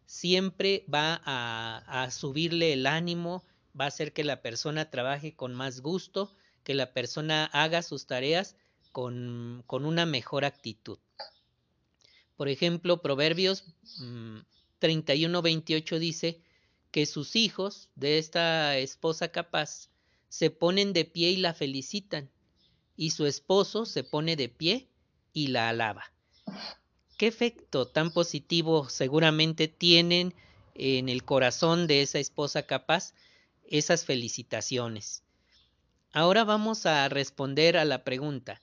siempre 0.05 0.85
va 0.93 1.21
a, 1.25 2.09
subirle 2.11 2.73
el 2.73 2.87
ánimo, 2.87 3.43
va 3.79 3.85
a 3.85 3.89
hacer 3.89 4.13
que 4.13 4.23
la 4.23 4.41
persona 4.41 4.89
trabaje 4.89 5.35
con 5.35 5.53
más 5.53 5.81
gusto, 5.81 6.33
que 6.63 6.73
la 6.73 6.93
persona 6.93 7.45
haga 7.45 7.81
sus 7.81 8.07
tareas 8.07 8.55
con, 8.91 9.63
con 9.67 9.85
una 9.85 10.05
mejor 10.05 10.45
actitud. 10.45 10.97
Por 12.37 12.47
ejemplo, 12.47 13.01
Proverbios 13.01 13.65
31-28 14.79 15.95
mm, 15.95 15.99
dice 15.99 16.41
que 16.91 17.05
sus 17.05 17.35
hijos 17.35 17.89
de 17.95 18.17
esta 18.17 18.77
esposa 18.77 19.27
capaz 19.29 19.89
se 20.29 20.49
ponen 20.49 20.93
de 20.93 21.05
pie 21.05 21.31
y 21.31 21.37
la 21.37 21.53
felicitan, 21.53 22.29
y 22.95 23.11
su 23.11 23.25
esposo 23.25 23.85
se 23.85 24.03
pone 24.03 24.35
de 24.35 24.49
pie 24.49 24.87
y 25.33 25.47
la 25.47 25.69
alaba. 25.69 26.11
¿Qué 27.17 27.27
efecto 27.27 27.87
tan 27.87 28.11
positivo 28.11 28.89
seguramente 28.89 29.67
tienen 29.67 30.33
en 30.75 31.09
el 31.09 31.23
corazón 31.23 31.87
de 31.87 32.01
esa 32.01 32.19
esposa 32.19 32.63
capaz 32.63 33.13
esas 33.67 34.05
felicitaciones? 34.05 35.23
Ahora 36.11 36.43
vamos 36.43 36.85
a 36.85 37.09
responder 37.09 37.77
a 37.77 37.85
la 37.85 38.03
pregunta, 38.03 38.61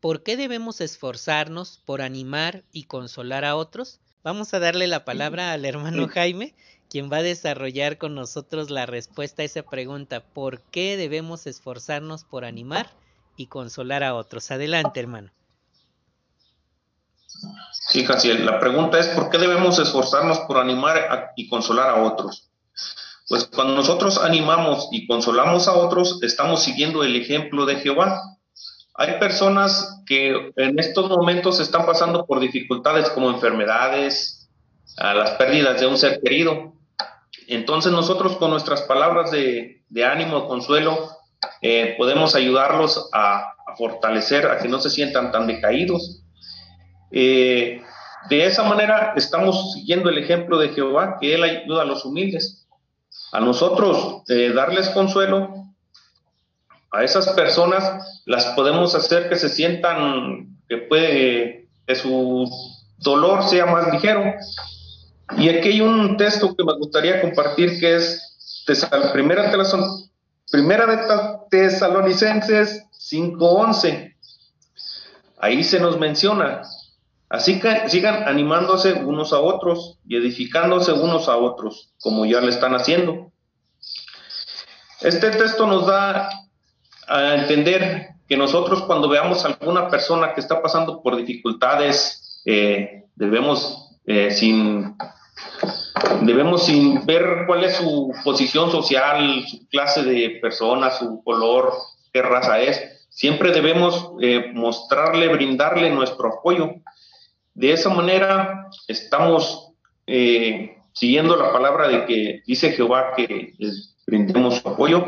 ¿por 0.00 0.22
qué 0.22 0.36
debemos 0.36 0.80
esforzarnos 0.80 1.78
por 1.84 2.02
animar 2.02 2.64
y 2.72 2.84
consolar 2.84 3.44
a 3.44 3.56
otros? 3.56 4.00
Vamos 4.22 4.52
a 4.54 4.58
darle 4.58 4.86
la 4.86 5.04
palabra 5.04 5.52
al 5.52 5.64
hermano 5.64 6.08
Jaime, 6.08 6.54
quien 6.90 7.10
va 7.10 7.18
a 7.18 7.22
desarrollar 7.22 7.98
con 7.98 8.14
nosotros 8.14 8.68
la 8.68 8.84
respuesta 8.84 9.42
a 9.42 9.44
esa 9.44 9.62
pregunta, 9.62 10.20
¿por 10.20 10.60
qué 10.60 10.96
debemos 10.96 11.46
esforzarnos 11.46 12.24
por 12.24 12.44
animar 12.44 12.90
y 13.36 13.46
consolar 13.46 14.02
a 14.02 14.14
otros? 14.14 14.50
Adelante, 14.50 14.98
hermano. 14.98 15.30
Sí, 17.88 18.04
Jaciel, 18.04 18.44
la 18.44 18.58
pregunta 18.58 18.98
es, 18.98 19.06
¿por 19.08 19.30
qué 19.30 19.38
debemos 19.38 19.78
esforzarnos 19.78 20.40
por 20.40 20.58
animar 20.58 21.32
y 21.36 21.48
consolar 21.48 21.90
a 21.90 22.02
otros? 22.02 22.50
Pues 23.28 23.44
cuando 23.44 23.74
nosotros 23.74 24.18
animamos 24.18 24.88
y 24.90 25.06
consolamos 25.06 25.68
a 25.68 25.74
otros, 25.74 26.20
estamos 26.22 26.64
siguiendo 26.64 27.04
el 27.04 27.14
ejemplo 27.14 27.66
de 27.66 27.76
Jehová. 27.76 28.20
Hay 28.94 29.20
personas 29.20 30.02
que 30.04 30.52
en 30.56 30.78
estos 30.80 31.08
momentos 31.08 31.60
están 31.60 31.86
pasando 31.86 32.26
por 32.26 32.40
dificultades 32.40 33.08
como 33.10 33.30
enfermedades, 33.30 34.40
a 34.96 35.14
las 35.14 35.30
pérdidas 35.32 35.80
de 35.80 35.86
un 35.86 35.96
ser 35.96 36.20
querido. 36.20 36.74
Entonces 37.50 37.90
nosotros 37.90 38.36
con 38.36 38.52
nuestras 38.52 38.82
palabras 38.82 39.32
de, 39.32 39.82
ánimo, 40.04 40.46
consuelo, 40.46 41.10
eh, 41.60 41.96
podemos 41.98 42.36
ayudarlos 42.36 43.10
a, 43.12 43.54
fortalecer, 43.76 44.46
a 44.46 44.58
que 44.58 44.68
no 44.68 44.80
se 44.80 44.88
sientan 44.88 45.32
tan 45.32 45.48
decaídos. 45.48 46.22
Eh, 47.10 47.82
de 48.28 48.46
esa 48.46 48.62
manera 48.62 49.14
estamos 49.16 49.72
siguiendo 49.72 50.10
el 50.10 50.18
ejemplo 50.18 50.58
de 50.58 50.68
Jehová, 50.68 51.18
que 51.20 51.34
Él 51.34 51.42
ayuda 51.42 51.82
a 51.82 51.86
los 51.86 52.04
humildes. 52.04 52.68
A 53.32 53.40
nosotros 53.40 54.22
eh, 54.28 54.52
darles 54.54 54.88
consuelo, 54.90 55.52
a 56.92 57.02
esas 57.02 57.30
personas 57.30 58.22
las 58.26 58.44
podemos 58.54 58.94
hacer 58.94 59.28
que 59.28 59.34
se 59.36 59.48
sientan, 59.48 60.56
que 60.68 60.78
puede, 60.78 61.68
que 61.84 61.94
su 61.96 62.48
dolor 62.98 63.42
sea 63.42 63.66
más 63.66 63.92
ligero. 63.92 64.22
Y 65.36 65.48
aquí 65.48 65.68
hay 65.68 65.80
un 65.80 66.16
texto 66.16 66.54
que 66.54 66.64
me 66.64 66.74
gustaría 66.74 67.20
compartir 67.20 67.78
que 67.78 67.96
es 67.96 68.64
primera, 69.12 69.50
primera 70.50 70.86
de 70.86 70.98
Tesalonicenses 71.50 72.84
5.11. 72.92 74.14
Ahí 75.38 75.64
se 75.64 75.80
nos 75.80 75.98
menciona, 75.98 76.62
así 77.28 77.60
que 77.60 77.88
sigan 77.88 78.28
animándose 78.28 78.92
unos 78.92 79.32
a 79.32 79.40
otros 79.40 79.98
y 80.06 80.16
edificándose 80.16 80.92
unos 80.92 81.28
a 81.28 81.36
otros, 81.36 81.92
como 82.00 82.26
ya 82.26 82.40
lo 82.40 82.48
están 82.48 82.74
haciendo. 82.74 83.32
Este 85.00 85.30
texto 85.30 85.66
nos 85.66 85.86
da 85.86 86.28
a 87.08 87.34
entender 87.34 88.10
que 88.28 88.36
nosotros 88.36 88.82
cuando 88.82 89.08
veamos 89.08 89.44
a 89.44 89.48
alguna 89.48 89.88
persona 89.88 90.34
que 90.34 90.40
está 90.40 90.60
pasando 90.60 91.02
por 91.02 91.16
dificultades, 91.16 92.42
eh, 92.44 93.06
debemos 93.16 93.98
eh, 94.06 94.30
sin 94.30 94.96
debemos 96.22 96.66
sin 96.66 97.04
ver 97.06 97.44
cuál 97.46 97.64
es 97.64 97.76
su 97.76 98.12
posición 98.24 98.70
social, 98.70 99.44
su 99.46 99.66
clase 99.68 100.02
de 100.02 100.38
persona, 100.40 100.90
su 100.90 101.22
color, 101.22 101.72
qué 102.12 102.22
raza 102.22 102.60
es, 102.60 103.06
siempre 103.08 103.52
debemos 103.52 104.12
eh, 104.20 104.50
mostrarle, 104.54 105.28
brindarle 105.28 105.90
nuestro 105.90 106.38
apoyo. 106.38 106.74
De 107.54 107.72
esa 107.72 107.90
manera 107.90 108.68
estamos 108.88 109.66
siguiendo 110.92 111.36
la 111.36 111.52
palabra 111.52 111.88
de 111.88 112.04
que 112.06 112.42
dice 112.46 112.72
Jehová 112.72 113.12
que 113.16 113.54
brindemos 114.06 114.56
su 114.56 114.68
apoyo 114.68 115.06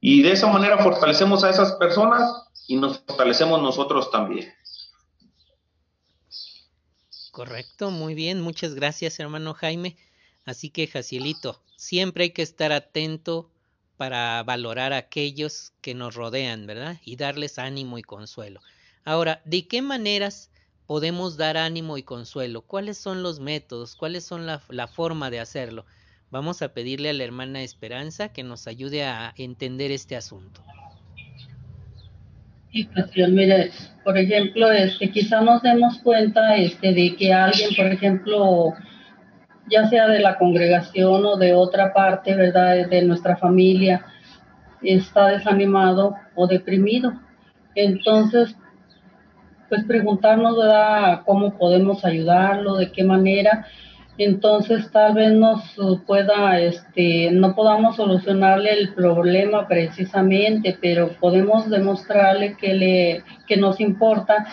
y 0.00 0.22
de 0.22 0.32
esa 0.32 0.46
manera 0.46 0.78
fortalecemos 0.78 1.44
a 1.44 1.50
esas 1.50 1.72
personas 1.72 2.22
y 2.66 2.76
nos 2.76 3.00
fortalecemos 3.00 3.60
nosotros 3.60 4.10
también. 4.10 4.52
Correcto, 7.32 7.90
muy 7.90 8.14
bien, 8.14 8.40
muchas 8.40 8.74
gracias 8.74 9.20
hermano 9.20 9.54
Jaime. 9.54 9.96
Así 10.44 10.70
que 10.70 10.86
Jacielito, 10.86 11.62
siempre 11.76 12.24
hay 12.24 12.30
que 12.30 12.42
estar 12.42 12.72
atento 12.72 13.50
para 13.96 14.42
valorar 14.42 14.92
a 14.94 14.96
aquellos 14.96 15.72
que 15.82 15.94
nos 15.94 16.14
rodean, 16.14 16.66
¿verdad? 16.66 16.96
Y 17.04 17.16
darles 17.16 17.58
ánimo 17.58 17.98
y 17.98 18.02
consuelo. 18.02 18.60
Ahora, 19.04 19.42
¿de 19.44 19.66
qué 19.66 19.82
maneras 19.82 20.50
podemos 20.86 21.36
dar 21.36 21.56
ánimo 21.56 21.98
y 21.98 22.02
consuelo? 22.02 22.62
¿Cuáles 22.62 22.96
son 22.96 23.22
los 23.22 23.40
métodos? 23.40 23.96
¿Cuáles 23.96 24.24
son 24.24 24.46
la, 24.46 24.88
forma 24.88 25.30
de 25.30 25.40
hacerlo? 25.40 25.84
Vamos 26.30 26.62
a 26.62 26.72
pedirle 26.72 27.10
a 27.10 27.12
la 27.12 27.24
hermana 27.24 27.62
Esperanza 27.62 28.32
que 28.32 28.42
nos 28.42 28.66
ayude 28.66 29.04
a 29.04 29.34
entender 29.36 29.90
este 29.90 30.16
asunto. 30.16 30.62
Sí, 32.72 32.88
pues 32.94 33.28
mire, 33.28 33.70
por 34.04 34.16
ejemplo, 34.16 34.70
este, 34.70 35.10
quizá 35.10 35.40
nos 35.40 35.60
demos 35.60 35.98
cuenta 35.98 36.56
este, 36.56 36.92
de 36.94 37.16
que 37.16 37.32
alguien, 37.32 37.74
por 37.74 37.86
ejemplo, 37.86 38.74
ya 39.68 39.88
sea 39.88 40.08
de 40.08 40.20
la 40.20 40.38
congregación 40.38 41.24
o 41.26 41.36
de 41.36 41.54
otra 41.54 41.92
parte, 41.92 42.34
¿verdad?, 42.34 42.88
de 42.88 43.02
nuestra 43.02 43.36
familia, 43.36 44.04
está 44.82 45.26
desanimado 45.26 46.14
o 46.34 46.46
deprimido. 46.46 47.12
Entonces, 47.74 48.56
pues 49.68 49.84
preguntarnos, 49.84 50.56
¿verdad?, 50.56 51.22
cómo 51.24 51.56
podemos 51.56 52.04
ayudarlo, 52.04 52.76
de 52.76 52.90
qué 52.90 53.04
manera 53.04 53.66
entonces 54.22 54.90
tal 54.90 55.14
vez 55.14 55.32
nos 55.32 55.62
pueda, 56.06 56.60
este, 56.60 57.30
no 57.30 57.54
podamos 57.54 57.96
solucionarle 57.96 58.70
el 58.70 58.92
problema 58.92 59.66
precisamente, 59.66 60.76
pero 60.78 61.12
podemos 61.18 61.70
demostrarle 61.70 62.54
que 62.58 62.74
le, 62.74 63.24
que 63.46 63.56
nos 63.56 63.80
importa, 63.80 64.46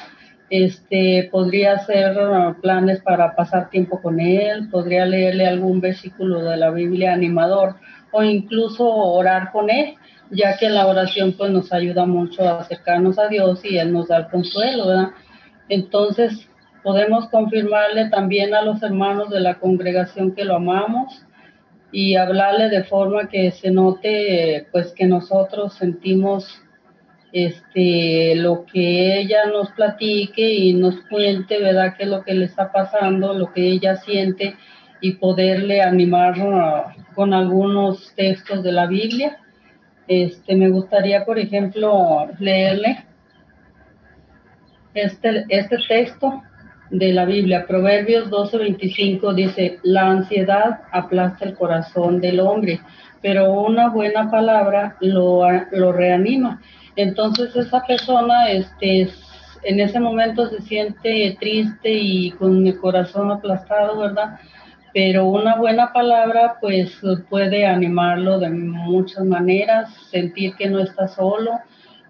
este, 0.49 1.27
podría 1.31 1.73
hacer 1.73 2.15
planes 2.61 3.01
para 3.01 3.35
pasar 3.35 3.69
tiempo 3.69 4.01
con 4.01 4.19
él, 4.19 4.69
podría 4.69 5.05
leerle 5.05 5.45
algún 5.45 5.81
versículo 5.81 6.43
de 6.43 6.57
la 6.57 6.71
Biblia 6.71 7.13
animador 7.13 7.75
o 8.11 8.23
incluso 8.23 8.87
orar 8.87 9.51
con 9.51 9.69
él, 9.69 9.95
ya 10.31 10.57
que 10.57 10.69
la 10.69 10.87
oración 10.87 11.33
pues 11.37 11.51
nos 11.51 11.73
ayuda 11.73 12.05
mucho 12.05 12.47
a 12.47 12.61
acercarnos 12.61 13.19
a 13.19 13.27
Dios 13.27 13.63
y 13.65 13.77
él 13.77 13.91
nos 13.91 14.07
da 14.07 14.17
el 14.17 14.27
consuelo. 14.27 15.11
Entonces, 15.69 16.47
podemos 16.83 17.27
confirmarle 17.29 18.09
también 18.09 18.53
a 18.53 18.61
los 18.61 18.81
hermanos 18.81 19.29
de 19.29 19.41
la 19.41 19.55
congregación 19.55 20.33
que 20.33 20.45
lo 20.45 20.55
amamos 20.55 21.25
y 21.91 22.15
hablarle 22.15 22.69
de 22.69 22.83
forma 22.85 23.27
que 23.27 23.51
se 23.51 23.71
note 23.71 24.67
pues 24.71 24.93
que 24.93 25.05
nosotros 25.05 25.73
sentimos 25.73 26.61
este 27.31 28.35
lo 28.35 28.65
que 28.65 29.19
ella 29.19 29.45
nos 29.45 29.71
platique 29.71 30.41
y 30.41 30.73
nos 30.73 30.95
cuente, 31.09 31.61
¿verdad? 31.61 31.95
qué 31.97 32.03
es 32.03 32.09
lo 32.09 32.23
que 32.23 32.33
le 32.33 32.45
está 32.45 32.71
pasando, 32.71 33.33
lo 33.33 33.51
que 33.51 33.67
ella 33.67 33.95
siente 33.97 34.55
y 35.01 35.13
poderle 35.13 35.81
animar 35.81 36.35
con 37.13 37.33
algunos 37.33 38.13
textos 38.15 38.63
de 38.63 38.71
la 38.71 38.87
Biblia. 38.87 39.37
Este 40.07 40.55
me 40.55 40.69
gustaría, 40.69 41.25
por 41.25 41.37
ejemplo, 41.37 42.27
leerle 42.39 43.05
este 44.93 45.45
este 45.49 45.77
texto 45.87 46.41
de 46.89 47.13
la 47.13 47.25
Biblia. 47.25 47.65
Proverbios 47.67 48.29
12:25 48.29 49.33
dice, 49.33 49.79
la 49.83 50.09
ansiedad 50.09 50.81
aplasta 50.91 51.45
el 51.45 51.55
corazón 51.55 52.21
del 52.21 52.39
hombre, 52.39 52.79
pero 53.21 53.51
una 53.51 53.89
buena 53.89 54.29
palabra 54.31 54.95
lo, 55.01 55.41
lo 55.71 55.91
reanima. 55.91 56.61
Entonces 56.97 57.55
esa 57.55 57.85
persona 57.85 58.49
este, 58.49 59.07
en 59.63 59.79
ese 59.79 59.99
momento 59.99 60.49
se 60.49 60.61
siente 60.63 61.37
triste 61.39 61.91
y 61.93 62.31
con 62.31 62.65
el 62.65 62.79
corazón 62.79 63.31
aplastado, 63.31 63.99
¿verdad? 63.99 64.39
Pero 64.93 65.25
una 65.25 65.57
buena 65.57 65.93
palabra 65.93 66.57
pues 66.59 66.99
puede 67.29 67.67
animarlo 67.67 68.39
de 68.39 68.49
muchas 68.49 69.23
maneras, 69.25 69.89
sentir 70.09 70.55
que 70.55 70.69
no 70.69 70.79
está 70.79 71.07
solo 71.07 71.51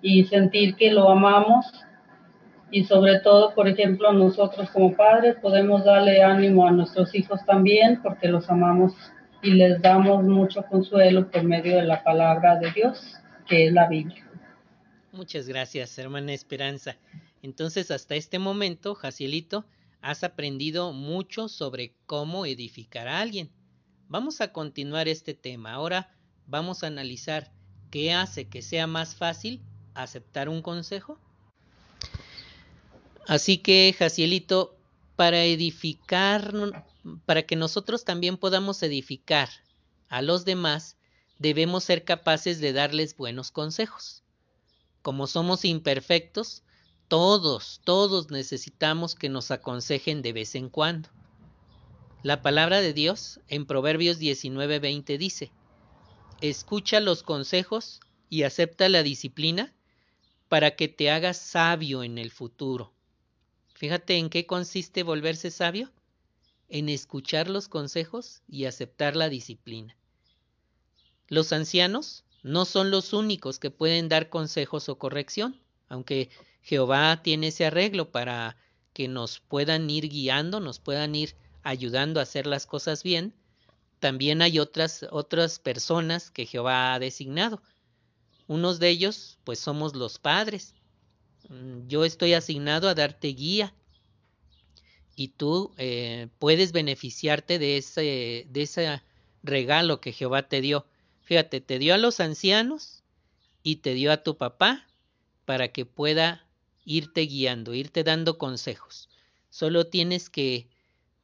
y 0.01 0.23
sentir 0.23 0.75
que 0.75 0.91
lo 0.91 1.09
amamos 1.09 1.65
y 2.71 2.85
sobre 2.85 3.19
todo, 3.19 3.53
por 3.53 3.67
ejemplo, 3.67 4.11
nosotros 4.13 4.69
como 4.69 4.95
padres 4.95 5.35
podemos 5.41 5.83
darle 5.83 6.21
ánimo 6.23 6.65
a 6.65 6.71
nuestros 6.71 7.13
hijos 7.13 7.45
también 7.45 8.01
porque 8.01 8.29
los 8.29 8.49
amamos 8.49 8.93
y 9.41 9.51
les 9.51 9.81
damos 9.81 10.23
mucho 10.23 10.63
consuelo 10.63 11.29
por 11.29 11.43
medio 11.43 11.75
de 11.75 11.83
la 11.83 12.03
palabra 12.03 12.57
de 12.57 12.71
Dios, 12.71 13.19
que 13.47 13.67
es 13.67 13.73
la 13.73 13.87
Biblia. 13.87 14.26
Muchas 15.11 15.47
gracias, 15.47 15.97
hermana 15.97 16.33
Esperanza. 16.33 16.97
Entonces, 17.41 17.91
hasta 17.91 18.15
este 18.15 18.39
momento, 18.39 18.93
Jacielito, 18.93 19.65
has 20.01 20.23
aprendido 20.23 20.93
mucho 20.93 21.47
sobre 21.47 21.93
cómo 22.05 22.45
edificar 22.45 23.07
a 23.07 23.19
alguien. 23.19 23.49
Vamos 24.09 24.41
a 24.41 24.51
continuar 24.51 25.07
este 25.07 25.33
tema. 25.33 25.73
Ahora 25.73 26.13
vamos 26.45 26.83
a 26.83 26.87
analizar 26.87 27.51
qué 27.89 28.13
hace 28.13 28.47
que 28.47 28.61
sea 28.61 28.87
más 28.87 29.15
fácil 29.15 29.61
aceptar 29.93 30.49
un 30.49 30.61
consejo. 30.61 31.17
Así 33.27 33.57
que, 33.57 33.93
Jacielito, 33.97 34.77
para 35.15 35.43
edificar, 35.43 36.53
para 37.25 37.43
que 37.43 37.55
nosotros 37.55 38.05
también 38.05 38.37
podamos 38.37 38.81
edificar 38.83 39.49
a 40.09 40.21
los 40.21 40.45
demás, 40.45 40.95
debemos 41.39 41.83
ser 41.83 42.03
capaces 42.03 42.59
de 42.59 42.71
darles 42.71 43.17
buenos 43.17 43.51
consejos. 43.51 44.23
Como 45.07 45.25
somos 45.25 45.63
imperfectos, 45.63 46.63
todos, 47.07 47.79
todos 47.85 48.29
necesitamos 48.29 49.15
que 49.15 49.29
nos 49.29 49.51
aconsejen 49.51 50.21
de 50.21 50.33
vez 50.33 50.53
en 50.53 50.67
cuando. 50.67 51.07
La 52.23 52.41
palabra 52.41 52.81
de 52.81 52.91
Dios 52.91 53.39
en 53.47 53.65
Proverbios 53.65 54.19
19:20 54.19 55.17
dice, 55.17 55.53
Escucha 56.41 56.99
los 56.99 57.23
consejos 57.23 58.01
y 58.29 58.43
acepta 58.43 58.89
la 58.89 59.01
disciplina 59.01 59.73
para 60.49 60.75
que 60.75 60.89
te 60.89 61.09
hagas 61.09 61.37
sabio 61.37 62.03
en 62.03 62.17
el 62.17 62.29
futuro. 62.29 62.91
Fíjate 63.75 64.17
en 64.17 64.29
qué 64.29 64.45
consiste 64.45 65.03
volverse 65.03 65.51
sabio, 65.51 65.89
en 66.67 66.89
escuchar 66.89 67.49
los 67.49 67.69
consejos 67.69 68.41
y 68.49 68.65
aceptar 68.65 69.15
la 69.15 69.29
disciplina. 69.29 69.95
Los 71.29 71.53
ancianos 71.53 72.25
no 72.47 72.65
son 72.65 72.91
los 72.91 73.13
únicos 73.13 73.59
que 73.59 73.71
pueden 73.71 74.09
dar 74.09 74.29
consejos 74.29 74.89
o 74.89 74.97
corrección, 74.97 75.59
aunque 75.89 76.29
Jehová 76.61 77.21
tiene 77.23 77.47
ese 77.47 77.65
arreglo 77.65 78.11
para 78.11 78.57
que 78.93 79.07
nos 79.07 79.39
puedan 79.39 79.89
ir 79.89 80.09
guiando, 80.09 80.59
nos 80.59 80.79
puedan 80.79 81.13
ir 81.13 81.35
ayudando 81.63 82.19
a 82.19 82.23
hacer 82.23 82.47
las 82.47 82.65
cosas 82.65 83.03
bien, 83.03 83.33
también 83.99 84.41
hay 84.41 84.59
otras, 84.59 85.05
otras 85.11 85.59
personas 85.59 86.31
que 86.31 86.45
Jehová 86.45 86.93
ha 86.93 86.99
designado. 86.99 87.61
Unos 88.47 88.79
de 88.79 88.89
ellos, 88.89 89.39
pues 89.43 89.59
somos 89.59 89.95
los 89.95 90.19
padres. 90.19 90.73
Mm, 91.49 91.87
yo 91.87 92.05
estoy 92.05 92.33
asignado 92.33 92.87
a 92.87 92.95
darte 92.95 93.29
guía 93.29 93.73
y 95.15 95.29
tú 95.29 95.73
eh, 95.77 96.27
puedes 96.39 96.71
beneficiarte 96.71 97.59
de 97.59 97.77
ese, 97.77 98.47
de 98.49 98.61
ese 98.61 99.01
regalo 99.43 99.99
que 99.99 100.13
Jehová 100.13 100.47
te 100.47 100.61
dio. 100.61 100.85
Fíjate, 101.27 101.59
te 101.59 101.77
dio 101.77 101.93
a 101.93 101.97
los 101.97 102.21
ancianos 102.21 103.03
y 103.61 103.77
te 103.77 103.93
dio 103.93 104.13
a 104.13 104.23
tu 104.23 104.37
papá 104.37 104.87
para 105.43 105.73
que 105.73 105.85
pueda 105.85 106.47
irte 106.85 107.19
guiando, 107.23 107.73
irte 107.73 108.05
dando 108.05 108.37
consejos. 108.37 109.09
Solo 109.49 109.87
tienes 109.87 110.29
que, 110.29 110.69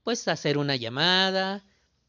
pues, 0.04 0.28
hacer 0.28 0.58
una 0.58 0.76
llamada, 0.76 1.64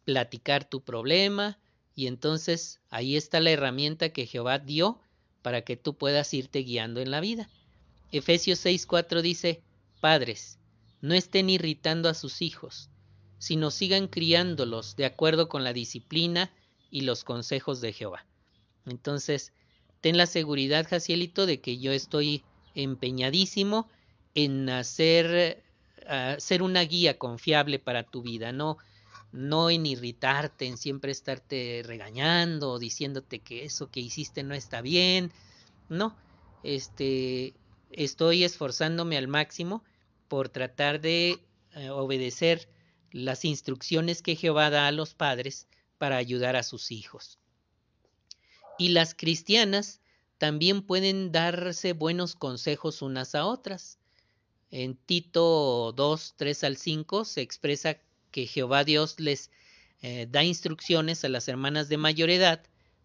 platicar 0.04 0.68
tu 0.68 0.80
problema 0.80 1.56
y 1.94 2.08
entonces 2.08 2.80
ahí 2.90 3.16
está 3.16 3.38
la 3.38 3.52
herramienta 3.52 4.08
que 4.08 4.26
Jehová 4.26 4.58
dio 4.58 4.98
para 5.42 5.62
que 5.62 5.76
tú 5.76 5.94
puedas 5.94 6.34
irte 6.34 6.64
guiando 6.64 7.00
en 7.00 7.12
la 7.12 7.20
vida. 7.20 7.48
Efesios 8.10 8.58
6:4 8.58 9.22
dice, 9.22 9.62
Padres, 10.00 10.58
no 11.00 11.14
estén 11.14 11.48
irritando 11.48 12.08
a 12.08 12.14
sus 12.14 12.42
hijos, 12.42 12.90
sino 13.38 13.70
sigan 13.70 14.08
criándolos 14.08 14.96
de 14.96 15.04
acuerdo 15.04 15.48
con 15.48 15.62
la 15.62 15.72
disciplina 15.72 16.50
y 16.90 17.02
los 17.02 17.24
consejos 17.24 17.80
de 17.80 17.92
Jehová. 17.92 18.26
Entonces, 18.86 19.52
ten 20.00 20.16
la 20.16 20.26
seguridad, 20.26 20.86
Jacielito, 20.88 21.46
de 21.46 21.60
que 21.60 21.78
yo 21.78 21.92
estoy 21.92 22.44
empeñadísimo 22.74 23.88
en 24.34 24.68
hacer 24.68 25.62
ser 26.38 26.62
una 26.62 26.82
guía 26.82 27.18
confiable 27.18 27.78
para 27.78 28.02
tu 28.02 28.22
vida, 28.22 28.52
no 28.52 28.76
no 29.34 29.68
en 29.68 29.84
irritarte, 29.84 30.66
en 30.66 30.76
siempre 30.76 31.10
estarte 31.10 31.82
regañando 31.84 32.70
o 32.70 32.78
diciéndote 32.78 33.40
que 33.40 33.64
eso 33.64 33.90
que 33.90 33.98
hiciste 33.98 34.44
no 34.44 34.54
está 34.54 34.80
bien. 34.80 35.32
No, 35.88 36.16
este 36.62 37.52
estoy 37.90 38.44
esforzándome 38.44 39.16
al 39.16 39.26
máximo 39.26 39.82
por 40.28 40.50
tratar 40.50 41.00
de 41.00 41.40
eh, 41.74 41.90
obedecer 41.90 42.68
las 43.10 43.44
instrucciones 43.44 44.22
que 44.22 44.36
Jehová 44.36 44.70
da 44.70 44.86
a 44.86 44.92
los 44.92 45.14
padres 45.14 45.66
para 45.98 46.16
ayudar 46.16 46.56
a 46.56 46.62
sus 46.62 46.90
hijos. 46.90 47.38
Y 48.78 48.88
las 48.88 49.14
cristianas 49.14 50.00
también 50.38 50.82
pueden 50.82 51.32
darse 51.32 51.92
buenos 51.92 52.34
consejos 52.34 53.02
unas 53.02 53.34
a 53.34 53.46
otras. 53.46 53.98
En 54.70 54.96
Tito 54.96 55.92
2, 55.92 56.34
3 56.36 56.64
al 56.64 56.76
5 56.76 57.24
se 57.24 57.40
expresa 57.40 57.98
que 58.30 58.46
Jehová 58.46 58.84
Dios 58.84 59.20
les 59.20 59.50
eh, 60.02 60.26
da 60.28 60.42
instrucciones 60.42 61.24
a 61.24 61.28
las 61.28 61.48
hermanas 61.48 61.88
de 61.88 61.96
mayor 61.96 62.30
edad 62.30 62.62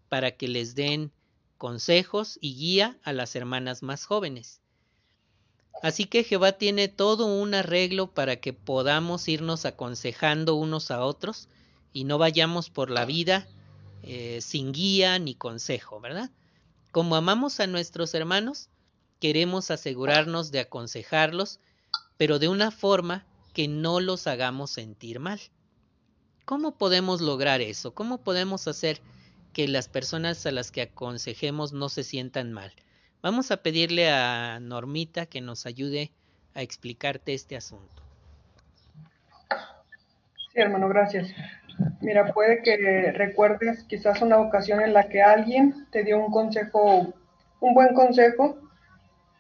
para 0.10 0.32
que 0.32 0.47
les 0.47 0.73
den 0.73 1.12
consejos 1.58 2.39
y 2.41 2.56
guía 2.56 2.97
a 3.04 3.13
las 3.13 3.36
hermanas 3.36 3.84
más 3.84 4.06
jóvenes. 4.06 4.62
Así 5.82 6.06
que 6.06 6.23
Jehová 6.23 6.54
tiene 6.54 6.88
todo 6.88 7.28
un 7.28 7.54
arreglo 7.54 8.13
para 8.13 8.38
que 8.38 8.52
podamos 8.52 9.28
irnos 9.28 9.65
aconsejando 9.65 10.56
unos 10.56 10.91
a 10.91 11.06
otros 11.06 11.47
y 11.93 12.04
no 12.04 12.17
vayamos 12.17 12.69
por 12.69 12.89
la 12.89 13.06
vida 13.06 13.47
eh, 14.04 14.39
sin 14.41 14.71
guía 14.71 15.19
ni 15.19 15.36
consejo, 15.36 15.99
¿verdad? 15.99 16.30
Como 16.91 17.15
amamos 17.15 17.60
a 17.60 17.67
nuestros 17.67 18.13
hermanos, 18.13 18.69
queremos 19.19 19.71
asegurarnos 19.71 20.52
de 20.52 20.62
aconsejarlos, 20.62 21.60
pero 22.17 22.39
de 22.39 22.47
una 22.47 22.71
forma 22.71 23.25
que 23.54 23.67
no 23.67 23.99
los 23.99 24.28
hagamos 24.28 24.71
sentir 24.71 25.19
mal. 25.19 25.39
¿Cómo 26.45 26.78
podemos 26.78 27.21
lograr 27.21 27.62
eso? 27.62 27.93
¿Cómo 27.93 28.21
podemos 28.21 28.67
hacer 28.67 29.02
que 29.54 29.67
las 29.67 29.88
personas 29.88 30.45
a 30.45 30.52
las 30.52 30.71
que 30.71 30.82
aconsejemos 30.82 31.73
no 31.73 31.89
se 31.89 32.04
sientan 32.04 32.54
mal? 32.54 32.73
Vamos 33.21 33.52
a 33.52 33.58
pedirle 33.58 34.10
a 34.10 34.60
Normita 34.60 35.25
que 35.25 35.41
nos 35.41 35.65
ayude 35.65 36.12
a 36.56 36.62
explicarte 36.62 37.34
este 37.34 37.58
asunto. 37.58 38.02
Sí, 40.54 40.60
hermano, 40.60 40.88
gracias. 40.88 41.30
Mira, 42.02 42.34
puede 42.34 42.62
que 42.62 43.12
recuerdes 43.13 43.84
quizás 43.84 44.22
una 44.22 44.38
ocasión 44.38 44.82
en 44.82 44.94
la 44.94 45.10
que 45.10 45.22
alguien 45.22 45.88
te 45.92 46.04
dio 46.04 46.18
un 46.18 46.32
consejo, 46.32 47.13
un 47.60 47.74
buen 47.74 47.94
consejo, 47.94 48.58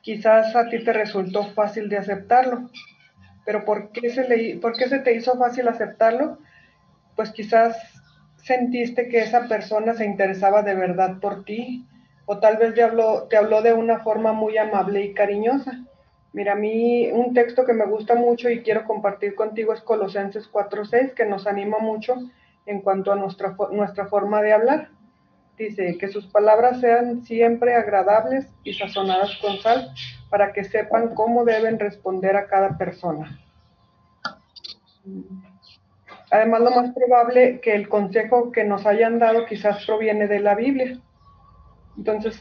quizás 0.01 0.55
a 0.55 0.69
ti 0.69 0.83
te 0.83 0.93
resultó 0.93 1.43
fácil 1.53 1.89
de 1.89 1.97
aceptarlo, 1.97 2.69
pero 3.45 3.65
¿por 3.65 3.91
qué 3.91 4.09
se, 4.09 4.27
le, 4.27 4.57
¿por 4.57 4.77
qué 4.77 4.87
se 4.87 4.99
te 4.99 5.15
hizo 5.15 5.37
fácil 5.37 5.67
aceptarlo? 5.67 6.37
Pues 7.15 7.31
quizás 7.31 7.77
sentiste 8.37 9.09
que 9.09 9.19
esa 9.19 9.47
persona 9.47 9.93
se 9.93 10.05
interesaba 10.05 10.61
de 10.61 10.75
verdad 10.75 11.19
por 11.19 11.43
ti, 11.45 11.87
o 12.25 12.39
tal 12.39 12.57
vez 12.57 12.73
te 12.75 12.83
habló, 12.83 13.27
te 13.27 13.37
habló 13.37 13.61
de 13.61 13.73
una 13.73 13.99
forma 13.99 14.33
muy 14.33 14.57
amable 14.57 15.01
y 15.03 15.13
cariñosa. 15.13 15.79
Mira, 16.31 16.53
a 16.53 16.55
mí 16.55 17.09
un 17.11 17.33
texto 17.33 17.65
que 17.65 17.73
me 17.73 17.85
gusta 17.85 18.15
mucho 18.15 18.49
y 18.49 18.61
quiero 18.61 18.85
compartir 18.85 19.33
contigo 19.35 19.73
es 19.73 19.81
Colosenses 19.81 20.51
4.6, 20.51 21.13
que 21.13 21.25
nos 21.25 21.47
anima 21.47 21.79
mucho 21.79 22.15
en 22.65 22.81
cuanto 22.81 23.11
a 23.11 23.15
nuestra, 23.15 23.55
nuestra 23.71 24.07
forma 24.07 24.41
de 24.41 24.53
hablar. 24.53 24.89
Dice 25.57 25.97
que 25.97 26.07
sus 26.07 26.27
palabras 26.27 26.79
sean 26.79 27.23
siempre 27.23 27.75
agradables 27.75 28.47
y 28.63 28.73
sazonadas 28.73 29.35
con 29.41 29.57
sal, 29.57 29.91
para 30.29 30.53
que 30.53 30.63
sepan 30.63 31.15
cómo 31.15 31.43
deben 31.43 31.79
responder 31.79 32.35
a 32.37 32.47
cada 32.47 32.77
persona. 32.77 33.39
Además, 36.31 36.61
lo 36.61 36.71
más 36.71 36.93
probable 36.93 37.59
que 37.59 37.73
el 37.73 37.89
consejo 37.89 38.51
que 38.51 38.63
nos 38.63 38.85
hayan 38.85 39.17
dado 39.17 39.45
quizás 39.47 39.83
proviene 39.85 40.27
de 40.27 40.39
la 40.39 40.53
Biblia. 40.53 40.99
Entonces, 41.97 42.39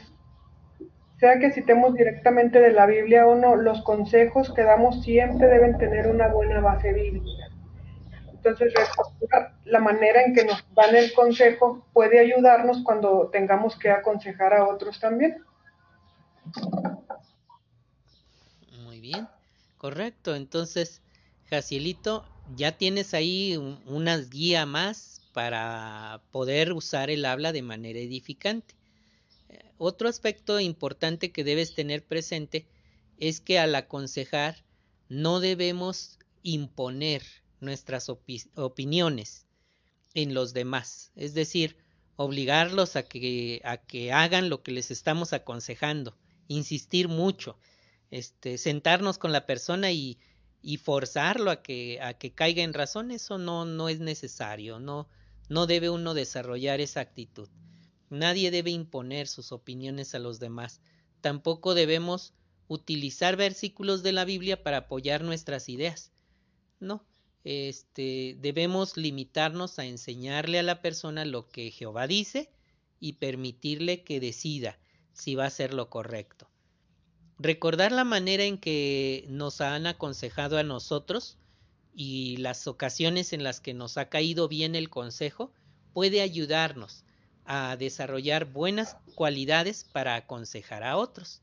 sea 1.19 1.39
que 1.39 1.51
citemos 1.51 1.93
directamente 1.93 2.59
de 2.59 2.71
la 2.71 2.85
Biblia 2.85 3.27
o 3.27 3.35
no, 3.35 3.55
los 3.55 3.81
consejos 3.83 4.53
que 4.53 4.63
damos 4.63 5.03
siempre 5.03 5.47
deben 5.47 5.77
tener 5.77 6.07
una 6.07 6.27
buena 6.29 6.61
base 6.61 6.93
bíblica. 6.93 7.49
Entonces, 8.31 8.73
la 9.65 9.79
manera 9.79 10.23
en 10.23 10.33
que 10.33 10.45
nos 10.45 10.63
dan 10.73 10.95
el 10.95 11.13
consejo 11.13 11.85
puede 11.91 12.19
ayudarnos 12.19 12.83
cuando 12.83 13.29
tengamos 13.33 13.77
que 13.77 13.89
aconsejar 13.89 14.53
a 14.53 14.67
otros 14.67 14.99
también. 14.99 15.43
bien, 18.99 19.27
correcto. 19.77 20.35
Entonces, 20.35 21.01
Jacielito, 21.49 22.25
ya 22.55 22.73
tienes 22.73 23.13
ahí 23.13 23.57
unas 23.85 24.29
guía 24.29 24.65
más 24.65 25.21
para 25.33 26.21
poder 26.31 26.73
usar 26.73 27.09
el 27.09 27.25
habla 27.25 27.51
de 27.51 27.61
manera 27.61 27.99
edificante. 27.99 28.75
Otro 29.81 30.09
aspecto 30.09 30.59
importante 30.59 31.31
que 31.31 31.45
debes 31.45 31.73
tener 31.73 32.05
presente 32.05 32.67
es 33.17 33.39
que 33.39 33.59
al 33.59 33.73
aconsejar 33.75 34.65
no 35.07 35.39
debemos 35.39 36.19
imponer 36.43 37.23
nuestras 37.61 38.09
opiniones 38.09 39.45
en 40.13 40.33
los 40.33 40.53
demás, 40.53 41.13
es 41.15 41.33
decir, 41.33 41.77
obligarlos 42.17 42.97
a 42.97 43.03
que, 43.03 43.61
a 43.63 43.77
que 43.77 44.11
hagan 44.11 44.49
lo 44.49 44.63
que 44.63 44.73
les 44.73 44.91
estamos 44.91 45.31
aconsejando, 45.31 46.17
insistir 46.49 47.07
mucho 47.07 47.57
este, 48.11 48.57
sentarnos 48.57 49.17
con 49.17 49.31
la 49.31 49.45
persona 49.45 49.91
y, 49.93 50.19
y 50.61 50.75
forzarlo 50.75 51.51
a 51.51 51.61
que, 51.61 52.01
a 52.01 52.15
que 52.15 52.33
caiga 52.33 52.63
en 52.63 52.73
razón, 52.73 53.11
eso 53.11 53.37
no, 53.37 53.63
no 53.63 53.87
es 53.87 54.01
necesario, 54.01 54.77
no, 54.79 55.07
no 55.47 55.67
debe 55.67 55.89
uno 55.89 56.13
desarrollar 56.13 56.81
esa 56.81 56.99
actitud. 56.99 57.47
Nadie 58.09 58.51
debe 58.51 58.71
imponer 58.71 59.27
sus 59.27 59.51
opiniones 59.51 60.15
a 60.15 60.19
los 60.19 60.39
demás. 60.39 60.81
Tampoco 61.21 61.75
debemos 61.75 62.33
utilizar 62.67 63.35
versículos 63.35 64.03
de 64.03 64.11
la 64.13 64.25
Biblia 64.25 64.63
para 64.63 64.77
apoyar 64.77 65.23
nuestras 65.23 65.69
ideas. 65.69 66.11
No, 66.79 67.05
este, 67.43 68.37
debemos 68.39 68.97
limitarnos 68.97 69.79
a 69.79 69.85
enseñarle 69.85 70.59
a 70.59 70.63
la 70.63 70.81
persona 70.81 71.25
lo 71.25 71.49
que 71.49 71.71
Jehová 71.71 72.07
dice 72.07 72.51
y 72.99 73.13
permitirle 73.13 74.03
que 74.03 74.19
decida 74.19 74.79
si 75.13 75.35
va 75.35 75.45
a 75.45 75.51
ser 75.51 75.73
lo 75.73 75.89
correcto. 75.89 76.49
Recordar 77.37 77.91
la 77.91 78.03
manera 78.03 78.43
en 78.43 78.57
que 78.57 79.25
nos 79.29 79.61
han 79.61 79.87
aconsejado 79.87 80.57
a 80.57 80.63
nosotros 80.63 81.37
y 81.93 82.37
las 82.37 82.67
ocasiones 82.67 83.33
en 83.33 83.43
las 83.43 83.61
que 83.61 83.73
nos 83.73 83.97
ha 83.97 84.09
caído 84.09 84.47
bien 84.47 84.75
el 84.75 84.89
consejo 84.89 85.51
puede 85.93 86.21
ayudarnos 86.21 87.05
a 87.49 87.75
desarrollar 87.75 88.45
buenas 88.45 88.95
cualidades 89.15 89.83
para 89.83 90.13
aconsejar 90.13 90.83
a 90.83 90.97
otros. 90.97 91.41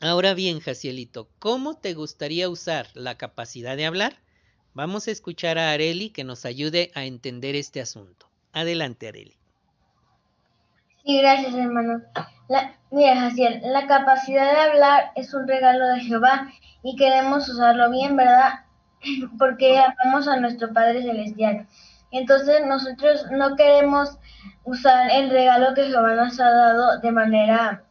Ahora 0.00 0.34
bien, 0.34 0.58
Jacielito, 0.58 1.28
¿cómo 1.38 1.76
te 1.76 1.94
gustaría 1.94 2.48
usar 2.48 2.88
la 2.94 3.16
capacidad 3.16 3.76
de 3.76 3.86
hablar? 3.86 4.16
Vamos 4.74 5.06
a 5.06 5.12
escuchar 5.12 5.58
a 5.58 5.70
Areli 5.70 6.10
que 6.10 6.24
nos 6.24 6.44
ayude 6.44 6.90
a 6.96 7.04
entender 7.04 7.54
este 7.54 7.80
asunto. 7.80 8.28
Adelante, 8.52 9.06
Areli. 9.06 9.36
Sí, 11.04 11.18
gracias, 11.20 11.54
hermano. 11.54 12.02
mira, 12.90 13.20
Jaciel, 13.20 13.60
la 13.62 13.86
capacidad 13.86 14.52
de 14.52 14.60
hablar 14.60 15.12
es 15.14 15.32
un 15.34 15.46
regalo 15.46 15.86
de 15.86 16.00
Jehová 16.00 16.50
y 16.82 16.96
queremos 16.96 17.48
usarlo 17.48 17.88
bien, 17.92 18.16
¿verdad? 18.16 18.64
Porque 19.38 19.78
amamos 19.78 20.26
a 20.26 20.36
nuestro 20.36 20.72
Padre 20.72 21.02
Celestial. 21.02 21.68
Entonces 22.12 22.64
nosotros 22.66 23.26
no 23.30 23.56
queremos 23.56 24.18
usar 24.64 25.10
el 25.10 25.30
regalo 25.30 25.74
que 25.74 25.86
Jehová 25.86 26.14
nos 26.14 26.38
ha 26.38 26.50
dado 26.50 27.00
de 27.00 27.10
manera 27.10 27.82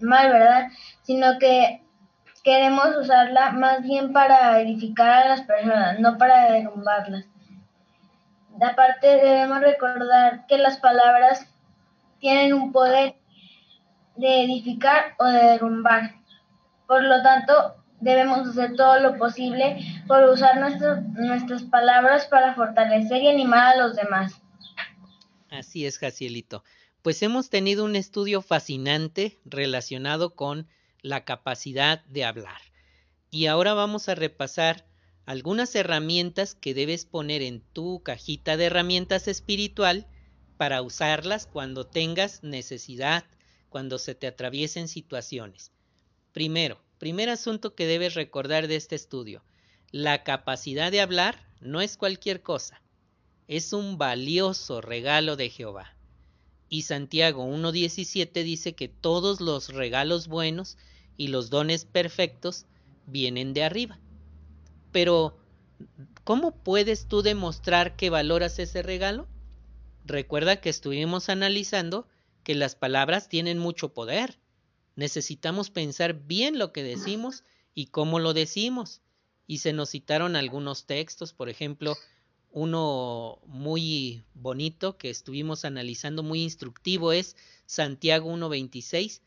mal, 0.00 0.32
¿verdad? 0.32 0.68
Sino 1.02 1.38
que 1.38 1.82
queremos 2.42 2.96
usarla 2.96 3.50
más 3.50 3.82
bien 3.82 4.12
para 4.12 4.60
edificar 4.60 5.10
a 5.10 5.28
las 5.28 5.42
personas, 5.42 6.00
no 6.00 6.16
para 6.16 6.50
derrumbarlas. 6.50 7.26
Aparte 8.60 9.06
debemos 9.06 9.60
recordar 9.60 10.46
que 10.46 10.58
las 10.58 10.78
palabras 10.78 11.46
tienen 12.20 12.54
un 12.54 12.72
poder 12.72 13.16
de 14.16 14.44
edificar 14.44 15.14
o 15.18 15.24
de 15.26 15.44
derrumbar. 15.44 16.14
Por 16.86 17.04
lo 17.04 17.22
tanto, 17.22 17.77
debemos 18.00 18.46
hacer 18.48 18.74
todo 18.76 19.00
lo 19.00 19.16
posible 19.18 19.78
por 20.06 20.24
usar 20.24 20.58
nuestras 20.58 21.62
palabras 21.64 22.26
para 22.26 22.54
fortalecer 22.54 23.22
y 23.22 23.28
animar 23.28 23.74
a 23.74 23.78
los 23.78 23.96
demás. 23.96 24.40
Así 25.50 25.86
es, 25.86 25.98
Jacielito. 25.98 26.64
Pues 27.02 27.22
hemos 27.22 27.48
tenido 27.48 27.84
un 27.84 27.96
estudio 27.96 28.42
fascinante 28.42 29.38
relacionado 29.44 30.34
con 30.34 30.68
la 31.00 31.24
capacidad 31.24 32.04
de 32.06 32.24
hablar. 32.24 32.60
Y 33.30 33.46
ahora 33.46 33.74
vamos 33.74 34.08
a 34.08 34.14
repasar 34.14 34.84
algunas 35.26 35.74
herramientas 35.74 36.54
que 36.54 36.74
debes 36.74 37.04
poner 37.04 37.42
en 37.42 37.60
tu 37.60 38.02
cajita 38.02 38.56
de 38.56 38.66
herramientas 38.66 39.28
espiritual 39.28 40.06
para 40.56 40.82
usarlas 40.82 41.46
cuando 41.46 41.86
tengas 41.86 42.42
necesidad, 42.42 43.24
cuando 43.68 43.98
se 43.98 44.14
te 44.14 44.26
atraviesen 44.26 44.88
situaciones. 44.88 45.70
Primero, 46.32 46.80
primer 46.98 47.28
asunto 47.28 47.74
que 47.74 47.86
debes 47.86 48.14
recordar 48.14 48.68
de 48.68 48.76
este 48.76 48.94
estudio, 48.94 49.42
la 49.90 50.22
capacidad 50.24 50.92
de 50.92 51.00
hablar 51.00 51.46
no 51.60 51.80
es 51.80 51.96
cualquier 51.96 52.42
cosa, 52.42 52.82
es 53.46 53.72
un 53.72 53.96
valioso 53.98 54.80
regalo 54.80 55.36
de 55.36 55.48
Jehová. 55.48 55.96
Y 56.68 56.82
Santiago 56.82 57.46
1.17 57.46 58.44
dice 58.44 58.74
que 58.74 58.88
todos 58.88 59.40
los 59.40 59.72
regalos 59.72 60.28
buenos 60.28 60.76
y 61.16 61.28
los 61.28 61.48
dones 61.48 61.86
perfectos 61.86 62.66
vienen 63.06 63.54
de 63.54 63.64
arriba. 63.64 63.98
Pero, 64.92 65.38
¿cómo 66.24 66.52
puedes 66.62 67.06
tú 67.06 67.22
demostrar 67.22 67.96
que 67.96 68.10
valoras 68.10 68.58
ese 68.58 68.82
regalo? 68.82 69.26
Recuerda 70.04 70.60
que 70.60 70.68
estuvimos 70.68 71.28
analizando 71.30 72.06
que 72.44 72.54
las 72.54 72.74
palabras 72.74 73.28
tienen 73.28 73.58
mucho 73.58 73.92
poder. 73.92 74.38
Necesitamos 74.98 75.70
pensar 75.70 76.26
bien 76.26 76.58
lo 76.58 76.72
que 76.72 76.82
decimos 76.82 77.44
y 77.72 77.86
cómo 77.86 78.18
lo 78.18 78.34
decimos. 78.34 79.00
Y 79.46 79.58
se 79.58 79.72
nos 79.72 79.90
citaron 79.90 80.34
algunos 80.34 80.86
textos, 80.86 81.32
por 81.32 81.48
ejemplo, 81.48 81.96
uno 82.50 83.38
muy 83.46 84.24
bonito 84.34 84.98
que 84.98 85.08
estuvimos 85.08 85.64
analizando, 85.64 86.24
muy 86.24 86.42
instructivo, 86.42 87.12
es 87.12 87.36
Santiago 87.64 88.28
1.26, 88.28 89.20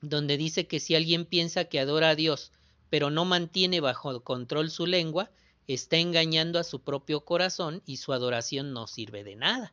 donde 0.00 0.36
dice 0.36 0.66
que 0.66 0.80
si 0.80 0.96
alguien 0.96 1.26
piensa 1.26 1.66
que 1.66 1.78
adora 1.78 2.08
a 2.08 2.16
Dios, 2.16 2.50
pero 2.90 3.08
no 3.08 3.24
mantiene 3.24 3.78
bajo 3.78 4.24
control 4.24 4.72
su 4.72 4.88
lengua, 4.88 5.30
está 5.68 5.98
engañando 5.98 6.58
a 6.58 6.64
su 6.64 6.80
propio 6.80 7.24
corazón 7.24 7.84
y 7.86 7.98
su 7.98 8.12
adoración 8.12 8.72
no 8.72 8.88
sirve 8.88 9.22
de 9.22 9.36
nada. 9.36 9.72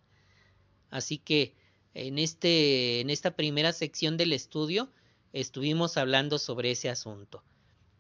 Así 0.92 1.18
que 1.18 1.56
en, 1.94 2.20
este, 2.20 3.02
en 3.02 3.10
esta 3.10 3.32
primera 3.32 3.74
sección 3.74 4.18
del 4.18 4.34
estudio 4.34 4.90
estuvimos 5.32 5.98
hablando 5.98 6.40
sobre 6.40 6.72
ese 6.72 6.90
asunto. 6.90 7.44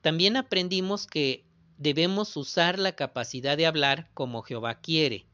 También 0.01 0.37
aprendimos 0.37 1.07
que 1.07 1.45
debemos 1.77 2.35
usar 2.37 2.79
la 2.79 2.93
capacidad 2.95 3.57
de 3.57 3.65
hablar 3.65 4.09
como 4.13 4.41
Jehová 4.41 4.81
quiere. 4.81 5.25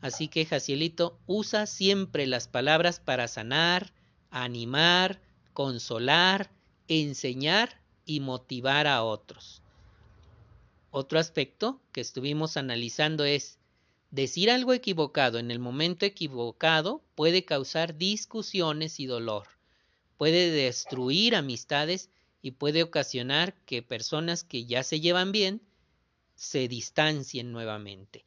Así 0.00 0.28
que, 0.28 0.46
Jacielito, 0.46 1.18
usa 1.26 1.66
siempre 1.66 2.26
las 2.26 2.48
palabras 2.48 3.00
para 3.00 3.26
sanar, 3.28 3.92
animar, 4.30 5.20
consolar, 5.52 6.50
enseñar 6.86 7.80
y 8.04 8.20
motivar 8.20 8.86
a 8.86 9.02
otros. 9.02 9.62
Otro 10.90 11.18
aspecto 11.18 11.80
que 11.92 12.00
estuvimos 12.00 12.56
analizando 12.56 13.24
es 13.24 13.57
decir 14.10 14.50
algo 14.50 14.72
equivocado 14.72 15.38
en 15.38 15.50
el 15.50 15.58
momento 15.58 16.06
equivocado 16.06 17.02
puede 17.14 17.44
causar 17.44 17.96
discusiones 17.96 19.00
y 19.00 19.06
dolor, 19.06 19.48
puede 20.16 20.50
destruir 20.50 21.36
amistades 21.36 22.10
y 22.40 22.52
puede 22.52 22.82
ocasionar 22.82 23.54
que 23.66 23.82
personas 23.82 24.44
que 24.44 24.64
ya 24.64 24.82
se 24.82 25.00
llevan 25.00 25.32
bien 25.32 25.60
se 26.34 26.68
distancien 26.68 27.52
nuevamente. 27.52 28.24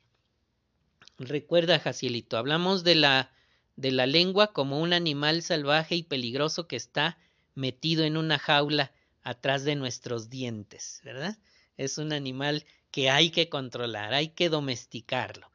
Recuerda, 1.18 1.80
Jacielito, 1.80 2.38
hablamos 2.38 2.84
de 2.84 2.96
la, 2.96 3.32
de 3.76 3.92
la 3.92 4.06
lengua 4.06 4.54
como 4.54 4.80
un 4.80 4.92
animal 4.92 5.42
salvaje 5.44 5.96
y 5.96 6.04
peligroso 6.04 6.68
que 6.68 6.76
está 6.76 7.18
metido 7.56 8.04
en 8.04 8.18
una 8.18 8.40
jaula 8.40 8.92
atrás 9.24 9.64
de 9.64 9.76
nuestros 9.76 10.30
dientes, 10.30 11.02
¿verdad? 11.04 11.38
Es 11.78 11.98
un 11.98 12.12
animal 12.12 12.66
que 12.92 13.10
hay 13.10 13.30
que 13.30 13.50
controlar, 13.50 14.14
hay 14.14 14.30
que 14.30 14.50
domesticarlo. 14.50 15.51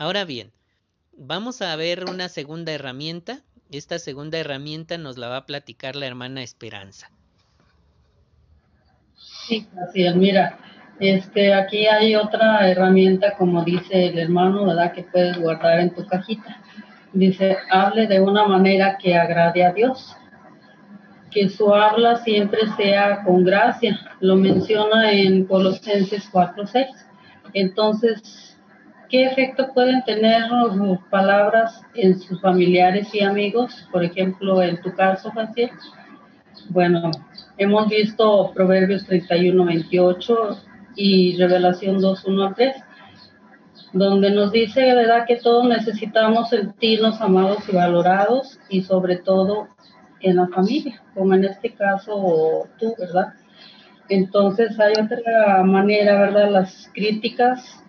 Ahora 0.00 0.24
bien, 0.24 0.52
vamos 1.12 1.60
a 1.60 1.74
ver 1.74 2.04
una 2.08 2.28
segunda 2.28 2.70
herramienta. 2.70 3.40
Esta 3.72 3.98
segunda 3.98 4.38
herramienta 4.38 4.96
nos 4.96 5.18
la 5.18 5.26
va 5.26 5.38
a 5.38 5.46
platicar 5.46 5.96
la 5.96 6.06
hermana 6.06 6.44
Esperanza. 6.44 7.10
Sí, 9.16 9.66
así 9.82 10.06
es. 10.06 10.14
Mira, 10.14 10.56
este, 11.00 11.52
aquí 11.52 11.88
hay 11.88 12.14
otra 12.14 12.70
herramienta, 12.70 13.34
como 13.36 13.64
dice 13.64 14.06
el 14.06 14.20
hermano, 14.20 14.66
¿verdad? 14.66 14.92
Que 14.92 15.02
puedes 15.02 15.36
guardar 15.36 15.80
en 15.80 15.92
tu 15.92 16.06
cajita. 16.06 16.62
Dice, 17.12 17.56
hable 17.68 18.06
de 18.06 18.20
una 18.20 18.46
manera 18.46 18.98
que 18.98 19.16
agrade 19.16 19.66
a 19.66 19.72
Dios 19.72 20.16
que 21.32 21.48
su 21.48 21.74
habla 21.74 22.18
siempre 22.18 22.60
sea 22.76 23.24
con 23.24 23.42
gracia. 23.42 23.98
Lo 24.20 24.36
menciona 24.36 25.10
en 25.10 25.44
Colosenses 25.44 26.30
4.6. 26.32 26.86
Entonces, 27.52 28.47
¿qué 29.08 29.24
efecto 29.24 29.72
pueden 29.72 30.02
tener 30.04 30.48
sus 30.48 30.98
palabras 31.10 31.80
en 31.94 32.18
sus 32.18 32.40
familiares 32.40 33.14
y 33.14 33.20
amigos? 33.20 33.86
Por 33.90 34.04
ejemplo, 34.04 34.62
en 34.62 34.80
tu 34.80 34.92
caso, 34.94 35.30
Jaciel. 35.30 35.70
Bueno, 36.70 37.10
hemos 37.56 37.88
visto 37.88 38.52
Proverbios 38.54 39.08
31.28 39.08 40.58
y 40.96 41.36
Revelación 41.36 41.98
2.1 41.98 42.54
3 42.54 42.76
donde 43.92 44.30
nos 44.30 44.52
dice, 44.52 44.82
¿verdad?, 44.94 45.24
que 45.26 45.36
todos 45.36 45.66
necesitamos 45.66 46.50
sentirnos 46.50 47.20
amados 47.20 47.66
y 47.68 47.74
valorados 47.74 48.58
y 48.68 48.82
sobre 48.82 49.16
todo 49.16 49.68
en 50.20 50.36
la 50.36 50.48
familia, 50.48 51.02
como 51.14 51.34
en 51.34 51.44
este 51.44 51.72
caso 51.72 52.68
tú, 52.78 52.94
¿verdad? 52.98 53.34
Entonces 54.08 54.78
hay 54.78 54.92
otra 54.92 55.62
manera, 55.62 56.20
¿verdad? 56.20 56.50
Las 56.50 56.90
críticas 56.92 57.82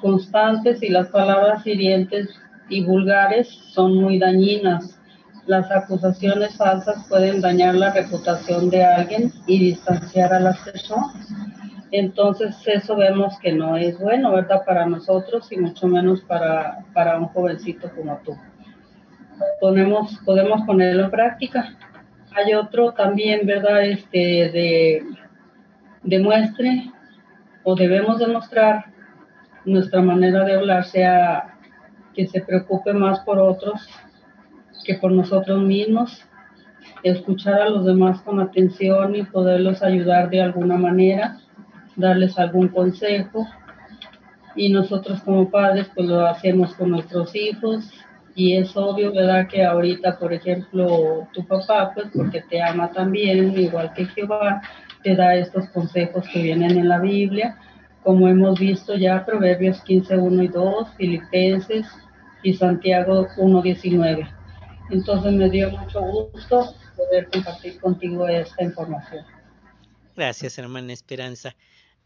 constantes 0.00 0.82
y 0.82 0.88
las 0.88 1.08
palabras 1.08 1.66
hirientes 1.66 2.28
y 2.68 2.84
vulgares 2.84 3.48
son 3.48 3.96
muy 3.96 4.18
dañinas. 4.18 4.98
Las 5.46 5.70
acusaciones 5.70 6.56
falsas 6.56 7.06
pueden 7.08 7.40
dañar 7.40 7.74
la 7.74 7.92
reputación 7.92 8.70
de 8.70 8.84
alguien 8.84 9.32
y 9.46 9.58
distanciar 9.58 10.32
a 10.32 10.40
las 10.40 10.58
personas. 10.60 11.28
Entonces 11.90 12.56
eso 12.66 12.96
vemos 12.96 13.38
que 13.40 13.52
no 13.52 13.76
es 13.76 13.98
bueno, 13.98 14.32
¿verdad? 14.32 14.62
Para 14.66 14.86
nosotros 14.86 15.52
y 15.52 15.58
mucho 15.58 15.86
menos 15.86 16.22
para, 16.22 16.78
para 16.92 17.18
un 17.18 17.26
jovencito 17.26 17.90
como 17.94 18.18
tú. 18.24 18.36
Podemos, 19.60 20.18
podemos 20.24 20.62
ponerlo 20.66 21.04
en 21.04 21.10
práctica. 21.10 21.76
Hay 22.34 22.54
otro 22.54 22.92
también, 22.92 23.46
¿verdad? 23.46 23.84
Este, 23.84 24.18
de 24.18 25.06
demuestre 26.02 26.90
o 27.62 27.74
debemos 27.74 28.18
demostrar 28.18 28.86
nuestra 29.64 30.02
manera 30.02 30.44
de 30.44 30.54
hablar 30.54 30.84
sea 30.84 31.58
que 32.14 32.26
se 32.26 32.40
preocupe 32.40 32.92
más 32.92 33.20
por 33.20 33.38
otros 33.38 33.88
que 34.84 34.94
por 34.94 35.10
nosotros 35.10 35.62
mismos, 35.62 36.22
escuchar 37.02 37.60
a 37.60 37.70
los 37.70 37.84
demás 37.86 38.20
con 38.22 38.40
atención 38.40 39.16
y 39.16 39.22
poderlos 39.24 39.82
ayudar 39.82 40.28
de 40.30 40.42
alguna 40.42 40.76
manera, 40.76 41.38
darles 41.96 42.38
algún 42.38 42.68
consejo. 42.68 43.46
Y 44.56 44.68
nosotros 44.68 45.20
como 45.22 45.50
padres 45.50 45.90
pues 45.94 46.06
lo 46.06 46.26
hacemos 46.26 46.74
con 46.74 46.90
nuestros 46.90 47.34
hijos 47.34 47.90
y 48.36 48.56
es 48.56 48.76
obvio, 48.76 49.12
¿verdad? 49.12 49.48
Que 49.48 49.64
ahorita, 49.64 50.18
por 50.18 50.32
ejemplo, 50.32 51.26
tu 51.32 51.44
papá, 51.46 51.92
pues 51.94 52.08
porque 52.14 52.42
te 52.42 52.62
ama 52.62 52.90
también, 52.90 53.58
igual 53.58 53.92
que 53.94 54.06
Jehová, 54.06 54.60
te 55.02 55.14
da 55.14 55.34
estos 55.34 55.68
consejos 55.70 56.24
que 56.32 56.42
vienen 56.42 56.72
en 56.72 56.88
la 56.88 56.98
Biblia, 56.98 57.56
como 58.04 58.28
hemos 58.28 58.60
visto 58.60 58.94
ya 58.96 59.24
Proverbios 59.24 59.80
15, 59.82 60.18
1 60.18 60.42
y 60.42 60.48
2, 60.48 60.88
Filipenses 60.96 61.86
y 62.42 62.54
Santiago 62.54 63.26
1, 63.38 63.62
19. 63.62 64.28
Entonces 64.90 65.32
me 65.32 65.48
dio 65.48 65.70
mucho 65.70 66.00
gusto 66.02 66.74
poder 66.96 67.28
compartir 67.30 67.80
contigo 67.80 68.28
esta 68.28 68.62
información. 68.62 69.24
Gracias, 70.14 70.58
hermana 70.58 70.92
Esperanza. 70.92 71.56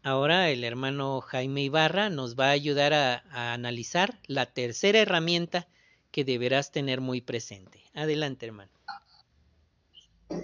Ahora 0.01 0.49
el 0.49 0.63
hermano 0.63 1.19
Jaime 1.19 1.61
Ibarra 1.63 2.09
nos 2.09 2.39
va 2.39 2.47
a 2.47 2.51
ayudar 2.51 2.93
a, 2.93 3.23
a 3.31 3.53
analizar 3.53 4.15
la 4.25 4.45
tercera 4.45 4.99
herramienta 4.99 5.67
que 6.11 6.23
deberás 6.23 6.71
tener 6.71 7.01
muy 7.01 7.19
presente. 7.19 7.83
Adelante, 7.93 8.45
hermano. 8.45 8.71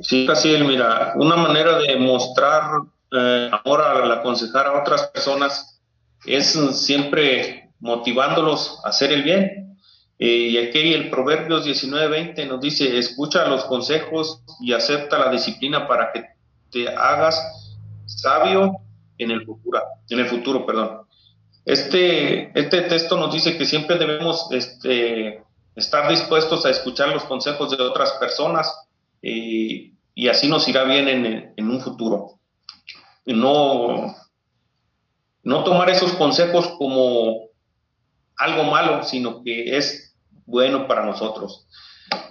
Sí, 0.02 0.26
casi 0.26 0.50
mira, 0.58 1.14
una 1.16 1.38
manera 1.38 1.78
de 1.78 1.96
mostrar 1.96 2.82
eh, 3.12 3.50
amor 3.52 3.82
al 3.82 4.12
aconsejar 4.12 4.68
a 4.68 4.82
otras 4.82 5.08
personas 5.08 5.82
es 6.26 6.54
siempre 6.74 7.70
motivándolos 7.80 8.80
a 8.84 8.90
hacer 8.90 9.12
el 9.12 9.24
bien. 9.24 9.78
Eh, 10.18 10.28
y 10.28 10.58
aquí 10.58 10.94
el 10.94 11.10
Proverbios 11.10 11.66
19:20 11.66 12.48
nos 12.48 12.62
dice, 12.62 12.98
escucha 12.98 13.48
los 13.48 13.66
consejos 13.66 14.42
y 14.62 14.74
acepta 14.74 15.20
la 15.20 15.30
disciplina 15.30 15.88
para 15.88 16.12
que 16.12 16.26
te 16.72 16.88
hagas 16.88 17.76
sabio 18.06 18.78
en 19.18 19.32
el 19.32 19.46
futuro, 19.46 19.82
en 20.10 20.20
el 20.20 20.26
futuro, 20.28 20.66
perdón. 20.66 21.02
Este, 21.66 22.58
este 22.58 22.82
texto 22.84 23.18
nos 23.18 23.34
dice 23.34 23.58
que 23.58 23.66
siempre 23.66 23.98
debemos 23.98 24.48
este, 24.52 25.44
estar 25.76 26.10
dispuestos 26.10 26.66
a 26.66 26.70
escuchar 26.70 27.10
los 27.10 27.24
consejos 27.26 27.76
de 27.76 27.84
otras 27.84 28.14
personas 28.14 28.88
y, 29.22 29.94
así 30.30 30.48
nos 30.48 30.68
irá 30.68 30.84
bien 30.84 31.08
en, 31.08 31.54
en, 31.56 31.70
un 31.70 31.82
futuro. 31.82 32.40
No, 33.26 34.16
no 35.44 35.64
tomar 35.64 35.90
esos 35.90 36.14
consejos 36.14 36.68
como 36.78 37.50
algo 38.38 38.64
malo, 38.66 39.04
sino 39.04 39.44
que 39.44 39.78
es 39.78 40.16
bueno 40.46 40.88
para 40.88 41.06
nosotros. 41.06 41.68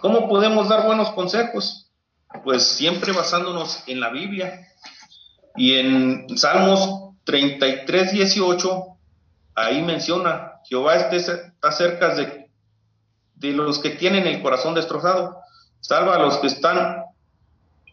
¿Cómo 0.01 0.29
podemos 0.29 0.69
dar 0.69 0.87
buenos 0.87 1.11
consejos? 1.11 1.91
Pues 2.45 2.65
siempre 2.65 3.13
basándonos 3.13 3.83
en 3.87 4.01
la 4.01 4.11
Biblia. 4.11 4.69
Y 5.57 5.79
en 5.79 6.37
Salmos 6.37 7.15
33, 7.25 8.13
18, 8.13 8.85
ahí 9.55 9.83
menciona, 9.83 10.61
Jehová 10.65 10.97
está 10.97 11.73
cerca 11.73 12.15
de 12.15 12.45
de 13.45 13.53
los 13.53 13.79
que 13.79 13.91
tienen 13.91 14.27
el 14.27 14.43
corazón 14.43 14.75
destrozado, 14.75 15.39
salva 15.81 16.17
a 16.17 16.19
los 16.19 16.39
que 16.39 16.47
están 16.47 17.05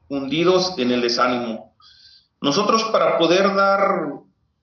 hundidos 0.07 0.75
en 0.77 0.91
el 0.91 1.01
desánimo. 1.01 1.70
Nosotros 2.41 2.83
para 2.85 3.19
poder 3.19 3.53
dar 3.53 4.03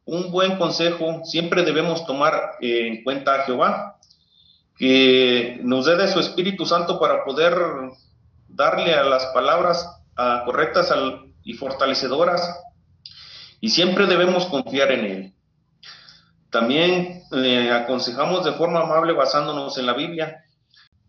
un 0.04 0.32
buen 0.32 0.58
consejo 0.58 1.24
siempre 1.24 1.62
debemos 1.62 2.04
tomar 2.06 2.56
en 2.60 3.04
cuenta 3.04 3.34
a 3.34 3.42
Jehová, 3.44 3.98
que 4.76 5.60
nos 5.62 5.86
dé 5.86 5.96
de 5.96 6.08
su 6.08 6.18
Espíritu 6.18 6.66
Santo 6.66 6.98
para 6.98 7.24
poder 7.24 7.56
darle 8.48 8.94
a 8.94 9.04
las 9.04 9.26
palabras 9.26 9.88
correctas 10.44 10.92
y 11.44 11.52
fortalecedoras, 11.52 12.60
y 13.60 13.68
siempre 13.68 14.06
debemos 14.06 14.46
confiar 14.46 14.90
en 14.90 15.04
Él. 15.04 15.34
También 16.50 17.22
eh, 17.32 17.70
aconsejamos 17.70 18.44
de 18.44 18.52
forma 18.52 18.80
amable 18.80 19.12
basándonos 19.12 19.78
en 19.78 19.86
la 19.86 19.92
Biblia, 19.92 20.42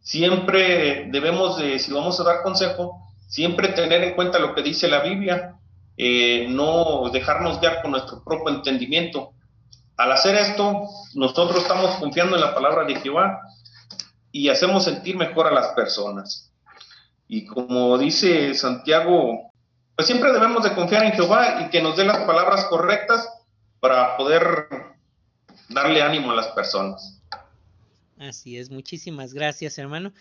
siempre 0.01 1.07
debemos 1.09 1.57
de, 1.57 1.79
si 1.79 1.91
vamos 1.91 2.19
a 2.19 2.23
dar 2.23 2.43
consejo, 2.43 3.11
siempre 3.27 3.69
tener 3.69 4.03
en 4.03 4.15
cuenta 4.15 4.37
lo 4.37 4.53
que 4.53 4.61
dice 4.61 4.87
la 4.87 4.99
Biblia, 4.99 5.58
eh, 6.01 6.47
no 6.47 7.09
dejarnos 7.11 7.59
guiar 7.59 7.81
con 7.81 7.91
nuestro 7.91 8.23
propio 8.23 8.55
entendimiento. 8.55 9.33
Al 9.97 10.13
hacer 10.13 10.33
esto, 10.35 10.87
nosotros 11.13 11.61
estamos 11.61 11.97
confiando 11.97 12.37
en 12.37 12.41
la 12.41 12.55
palabra 12.55 12.85
de 12.85 12.95
Jehová 12.95 13.41
y 14.31 14.47
hacemos 14.47 14.85
sentir 14.85 15.17
mejor 15.17 15.47
a 15.47 15.51
las 15.51 15.67
personas. 15.73 16.53
Y 17.27 17.45
como 17.45 17.97
dice 17.97 18.53
Santiago, 18.53 19.51
pues 19.97 20.07
siempre 20.07 20.31
debemos 20.31 20.63
de 20.63 20.73
confiar 20.73 21.03
en 21.03 21.11
Jehová 21.11 21.63
y 21.65 21.69
que 21.69 21.81
nos 21.81 21.97
dé 21.97 22.05
las 22.05 22.19
palabras 22.19 22.63
correctas 22.69 23.27
para 23.81 24.15
poder 24.15 24.69
darle 25.67 26.01
ánimo 26.01 26.31
a 26.31 26.35
las 26.35 26.47
personas. 26.47 27.21
Así 28.17 28.57
es, 28.57 28.69
muchísimas 28.69 29.33
gracias 29.33 29.77
hermano. 29.77 30.13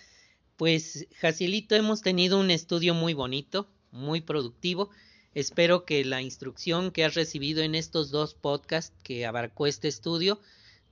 Pues 0.56 1.06
Jacielito, 1.20 1.76
hemos 1.76 2.02
tenido 2.02 2.40
un 2.40 2.50
estudio 2.50 2.94
muy 2.94 3.14
bonito, 3.14 3.68
muy 3.92 4.20
productivo. 4.20 4.90
Espero 5.34 5.84
que 5.84 6.04
la 6.04 6.22
instrucción 6.22 6.90
que 6.90 7.04
has 7.04 7.14
recibido 7.14 7.62
en 7.62 7.74
estos 7.74 8.10
dos 8.10 8.34
podcasts 8.34 8.94
que 9.02 9.26
abarcó 9.26 9.66
este 9.66 9.88
estudio 9.88 10.40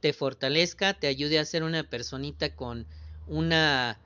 te 0.00 0.12
fortalezca, 0.12 0.94
te 0.94 1.06
ayude 1.06 1.38
a 1.38 1.44
ser 1.44 1.62
una 1.62 1.82
personita 1.84 2.54
con 2.54 2.86
una 3.26 3.98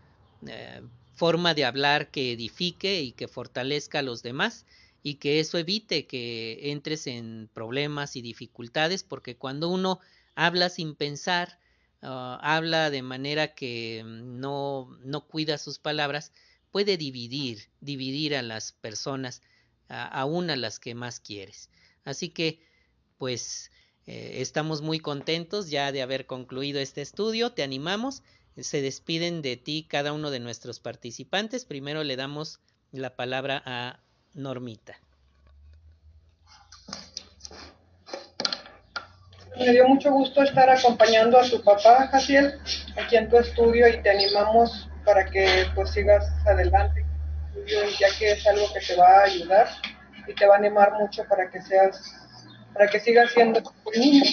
eh, 0.47 0.83
forma 1.15 1.55
de 1.55 1.65
hablar 1.65 2.11
que 2.11 2.33
edifique 2.33 3.03
y 3.03 3.13
que 3.13 3.29
fortalezca 3.29 3.99
a 3.99 4.03
los 4.03 4.23
demás 4.23 4.67
y 5.03 5.15
que 5.15 5.41
eso 5.41 5.59
evite 5.59 6.07
que 6.07 6.71
entres 6.71 7.07
en 7.07 7.49
problemas 7.53 8.17
y 8.17 8.23
dificultades 8.23 9.03
porque 9.03 9.37
cuando 9.37 9.69
uno 9.69 10.01
habla 10.35 10.69
sin 10.69 10.95
pensar, 10.95 11.59
Ah, 12.03 12.39
habla 12.43 12.91
de 12.91 13.03
manera 13.03 13.55
que 13.55 14.03
no, 14.05 14.97
no 15.05 15.27
cuida 15.27 15.59
sus 15.59 15.79
palabras, 15.79 16.33
puede 16.71 16.97
dividir, 16.97 17.69
dividir 17.81 18.35
a 18.37 18.43
las 18.43 18.73
personas, 18.73 19.43
a, 19.91 20.07
aún 20.07 20.51
a 20.51 20.57
las 20.57 20.79
que 20.81 20.95
más 20.95 21.21
quieres. 21.21 21.69
Así 22.05 22.31
que, 22.31 22.61
pues, 23.19 23.71
eh, 24.07 24.41
estamos 24.41 24.83
muy 24.83 24.99
contentos 24.99 25.71
ya 25.71 25.93
de 25.93 26.03
haber 26.03 26.27
concluido 26.27 26.81
este 26.81 27.03
estudio, 27.03 27.53
te 27.53 27.63
animamos, 27.63 28.23
se 28.57 28.83
despiden 28.83 29.43
de 29.43 29.57
ti 29.57 29.87
cada 29.89 30.13
uno 30.13 30.31
de 30.31 30.41
nuestros 30.41 30.81
participantes. 30.81 31.65
Primero 31.65 32.03
le 32.03 32.17
damos 32.17 32.61
la 32.93 33.15
palabra 33.15 33.63
a 33.65 34.01
Normita. 34.35 34.99
Me 39.57 39.73
dio 39.73 39.87
mucho 39.89 40.11
gusto 40.11 40.43
estar 40.43 40.71
acompañando 40.71 41.39
a 41.39 41.49
tu 41.49 41.63
papá, 41.63 42.09
Jaciel, 42.09 42.59
aquí 42.97 43.17
en 43.17 43.29
tu 43.29 43.37
estudio 43.37 43.89
y 43.89 44.03
te 44.03 44.11
animamos 44.11 44.89
para 45.05 45.31
que 45.31 45.67
pues 45.75 45.91
sigas 45.91 46.25
adelante, 46.47 47.00
ya 47.99 48.09
que 48.19 48.33
es 48.33 48.47
algo 48.47 48.73
que 48.73 48.81
te 48.81 48.97
va 48.97 49.21
a 49.21 49.25
ayudar 49.25 49.69
y 50.27 50.35
te 50.35 50.47
va 50.47 50.57
a 50.57 50.59
animar 50.59 50.93
mucho 50.95 51.25
para 51.29 51.51
que 51.51 51.61
seas, 51.63 52.15
para 52.73 52.89
que 52.89 53.01
sigas 53.01 53.33
siendo 53.33 53.61
un 53.61 54.01
niño. 54.01 54.25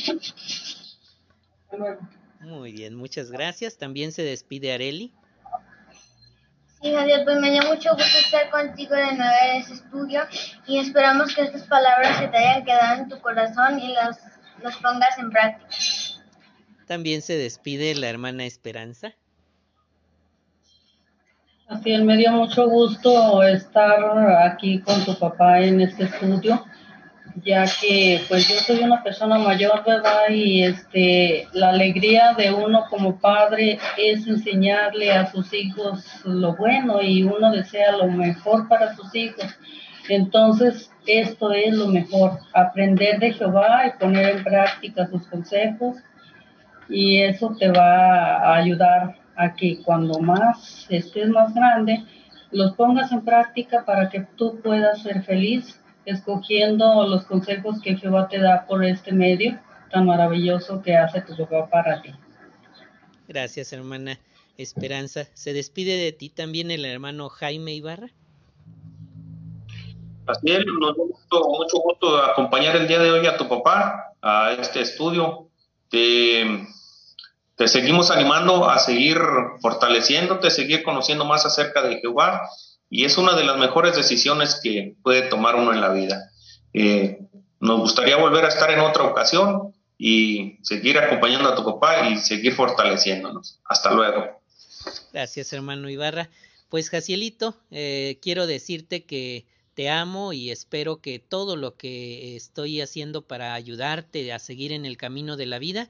Muy 2.42 2.72
bien, 2.72 2.96
muchas 2.96 3.32
gracias. 3.32 3.78
También 3.78 4.12
se 4.12 4.24
despide 4.24 4.74
Areli. 4.74 5.14
Sí, 6.82 6.94
Javier, 6.94 7.24
pues 7.26 7.40
me 7.40 7.52
dio 7.52 7.64
mucho 7.64 7.90
gusto 7.96 8.18
estar 8.20 8.50
contigo 8.52 8.94
de 8.96 9.14
nuevo 9.14 9.36
en 9.52 9.62
ese 9.62 9.74
estudio 9.74 10.22
y 10.68 10.78
esperamos 10.78 11.36
que 11.36 11.42
estas 11.42 11.64
palabras 11.64 12.20
se 12.20 12.28
te 12.28 12.38
hayan 12.38 12.64
quedado 12.64 13.02
en 13.02 13.10
tu 13.10 13.20
corazón 13.20 13.80
y 13.80 13.94
las 13.94 14.20
los 14.64 14.76
pongas 14.78 15.18
en 15.18 15.30
práctica. 15.30 15.70
También 16.88 17.22
se 17.22 17.38
despide 17.38 17.96
la 17.96 18.10
hermana 18.10 18.46
Esperanza. 18.46 19.14
Así 21.70 21.92
es, 21.92 22.02
me 22.02 22.16
dio 22.16 22.32
mucho 22.32 22.70
gusto 22.70 23.44
estar 23.44 24.00
aquí 24.46 24.80
con 24.80 25.04
tu 25.04 25.20
papá 25.20 25.60
en 25.60 25.82
este 25.82 26.06
estudio, 26.06 26.64
ya 27.44 27.66
que 27.82 28.22
pues 28.30 28.48
yo 28.48 28.56
soy 28.56 28.86
una 28.86 29.04
persona 29.04 29.38
mayor, 29.38 29.84
¿verdad? 29.86 30.30
Y 30.30 30.64
este, 30.64 31.46
la 31.52 31.72
alegría 31.72 32.34
de 32.38 32.54
uno 32.54 32.86
como 32.90 33.20
padre 33.20 33.80
es 33.98 34.26
enseñarle 34.28 35.12
a 35.12 35.30
sus 35.30 35.54
hijos 35.54 36.22
lo 36.24 36.56
bueno 36.56 37.02
y 37.02 37.24
uno 37.24 37.52
desea 37.52 37.98
lo 37.98 38.08
mejor 38.08 38.70
para 38.70 38.96
sus 38.96 39.14
hijos 39.14 39.54
Entonces, 40.08 40.90
esto 41.06 41.52
es 41.52 41.74
lo 41.74 41.88
mejor, 41.88 42.40
aprender 42.54 43.20
de 43.20 43.34
Jehová 43.34 43.88
y 43.88 44.00
poner 44.00 44.38
en 44.38 44.44
práctica 44.46 45.06
sus 45.08 45.28
consejos 45.28 45.98
y 46.88 47.24
eso 47.24 47.54
te 47.60 47.68
va 47.70 48.38
a 48.38 48.56
ayudar 48.56 49.27
a 49.38 49.54
que 49.56 49.82
cuando 49.84 50.20
más 50.20 50.88
estés 50.90 51.30
más 51.30 51.54
grande, 51.54 52.04
los 52.52 52.74
pongas 52.74 53.12
en 53.12 53.24
práctica 53.24 53.86
para 53.86 54.10
que 54.10 54.22
tú 54.36 54.60
puedas 54.62 55.04
ser 55.04 55.24
feliz 55.24 55.80
escogiendo 56.06 57.06
los 57.08 57.26
consejos 57.26 57.82
que 57.82 57.98
Jehová 57.98 58.28
te 58.30 58.40
da 58.40 58.66
por 58.66 58.84
este 58.84 59.12
medio 59.12 59.60
tan 59.92 60.06
maravilloso 60.06 60.82
que 60.82 60.96
hace 60.96 61.22
tu 61.22 61.36
papá 61.36 61.70
para 61.70 62.02
ti. 62.02 62.12
Gracias, 63.28 63.74
hermana 63.74 64.18
Esperanza. 64.58 65.28
¿Se 65.34 65.54
despide 65.54 65.98
de 65.98 66.12
ti 66.14 66.30
también 66.30 66.72
el 66.72 66.86
hermano 66.86 67.30
Jaime 67.30 67.74
Ibarra? 67.74 68.10
Así 70.26 70.52
es, 70.52 70.66
nos 70.66 70.98
da 70.98 71.04
mucho, 71.04 71.50
mucho 71.50 71.78
gusto 71.78 72.18
acompañar 72.18 72.76
el 72.76 72.88
día 72.88 73.00
de 73.00 73.12
hoy 73.12 73.26
a 73.28 73.38
tu 73.38 73.48
papá 73.48 74.14
a 74.22 74.54
este 74.54 74.82
estudio. 74.82 75.50
Te, 75.90 76.68
te 77.58 77.68
seguimos 77.68 78.12
animando 78.12 78.70
a 78.70 78.78
seguir 78.78 79.18
fortaleciéndote, 79.62 80.52
seguir 80.52 80.84
conociendo 80.84 81.26
más 81.26 81.44
acerca 81.46 81.82
de 81.82 82.00
Jehová 82.00 82.48
y 82.88 83.04
es 83.04 83.18
una 83.18 83.36
de 83.36 83.44
las 83.44 83.58
mejores 83.58 83.96
decisiones 83.96 84.60
que 84.62 84.96
puede 85.02 85.24
tomar 85.24 85.56
uno 85.56 85.74
en 85.74 85.82
la 85.82 85.90
vida. 85.90 86.32
Eh, 86.74 87.18
nos 87.60 87.80
gustaría 87.80 88.16
volver 88.18 88.46
a 88.46 88.50
estar 88.50 88.70
en 88.70 88.80
otra 88.80 89.04
ocasión 89.06 89.74
y 89.98 90.60
seguir 90.62 91.00
acompañando 91.00 91.50
a 91.50 91.56
tu 91.56 91.66
papá 91.66 92.08
y 92.08 92.18
seguir 92.18 92.54
fortaleciéndonos. 92.54 93.60
Hasta 93.66 93.92
luego. 93.92 94.40
Gracias, 95.12 95.52
hermano 95.52 95.90
Ibarra. 95.90 96.30
Pues, 96.70 96.92
Jacielito, 96.92 97.56
eh, 97.72 98.20
quiero 98.22 98.46
decirte 98.46 99.04
que 99.04 99.48
te 99.74 99.90
amo 99.90 100.32
y 100.32 100.52
espero 100.52 101.02
que 101.02 101.18
todo 101.18 101.56
lo 101.56 101.76
que 101.76 102.36
estoy 102.36 102.82
haciendo 102.82 103.24
para 103.24 103.56
ayudarte 103.56 104.32
a 104.32 104.38
seguir 104.38 104.72
en 104.72 104.86
el 104.86 104.96
camino 104.96 105.38
de 105.38 105.48
la 105.48 105.58
vida 105.58 105.90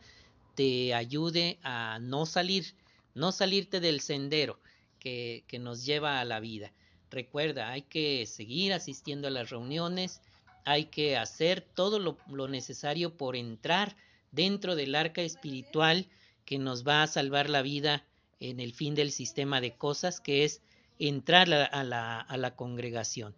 te 0.58 0.96
ayude 0.96 1.60
a 1.62 2.00
no 2.02 2.26
salir, 2.26 2.74
no 3.14 3.32
salirte 3.32 3.80
del 3.80 4.02
sendero 4.02 4.60
que, 5.00 5.46
nos 5.62 5.86
lleva 5.86 6.20
a 6.20 6.26
la 6.26 6.40
vida. 6.40 6.74
Recuerda, 7.12 7.70
hay 7.70 7.84
que 7.84 8.26
seguir 8.26 8.74
asistiendo 8.74 9.28
a 9.28 9.32
las 9.32 9.52
reuniones, 9.52 10.20
hay 10.66 10.86
que 10.86 11.16
hacer 11.16 11.62
todo 11.62 12.00
lo, 12.00 12.48
necesario 12.48 13.16
por 13.16 13.36
entrar 13.36 13.96
dentro 14.32 14.76
del 14.76 14.96
arca 14.96 15.22
espiritual 15.22 16.08
que 16.44 16.58
nos 16.58 16.88
va 16.88 17.04
a 17.04 17.08
salvar 17.08 17.52
la 17.52 17.62
vida 17.62 18.04
en 18.40 18.60
el 18.60 18.74
fin 18.74 18.96
del 18.96 19.12
sistema 19.12 19.62
de 19.62 19.76
cosas, 19.76 20.20
que 20.20 20.44
es 20.44 20.64
entrar 20.98 21.54
a 21.54 21.84
la, 21.84 22.20
a 22.20 22.38
la 22.38 22.56
congregación. 22.56 23.36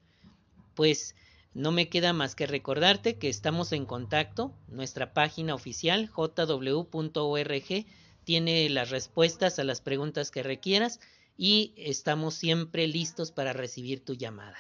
Pues 0.74 1.16
no 1.54 1.72
me 1.72 1.90
queda 1.90 2.14
más 2.14 2.36
que 2.36 2.48
recordarte 2.48 3.18
que 3.18 3.30
estamos 3.30 3.72
en 3.72 3.86
contacto. 3.86 4.54
Nuestra 4.68 5.14
página 5.14 5.56
oficial 5.56 6.08
jw.org 6.08 7.86
tiene 8.24 8.70
las 8.70 8.90
respuestas 8.92 9.58
a 9.60 9.64
las 9.64 9.82
preguntas 9.82 10.30
que 10.32 10.44
requieras 10.44 11.00
y 11.38 11.74
estamos 11.78 12.36
siempre 12.36 12.88
listos 12.88 13.32
para 13.32 13.54
recibir 13.54 14.04
tu 14.04 14.14
llamada. 14.14 14.58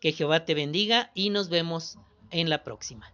Que 0.00 0.12
Jehová 0.12 0.44
te 0.44 0.54
bendiga 0.54 1.12
y 1.14 1.30
nos 1.30 1.48
vemos 1.48 1.98
en 2.30 2.50
la 2.50 2.64
próxima. 2.64 3.12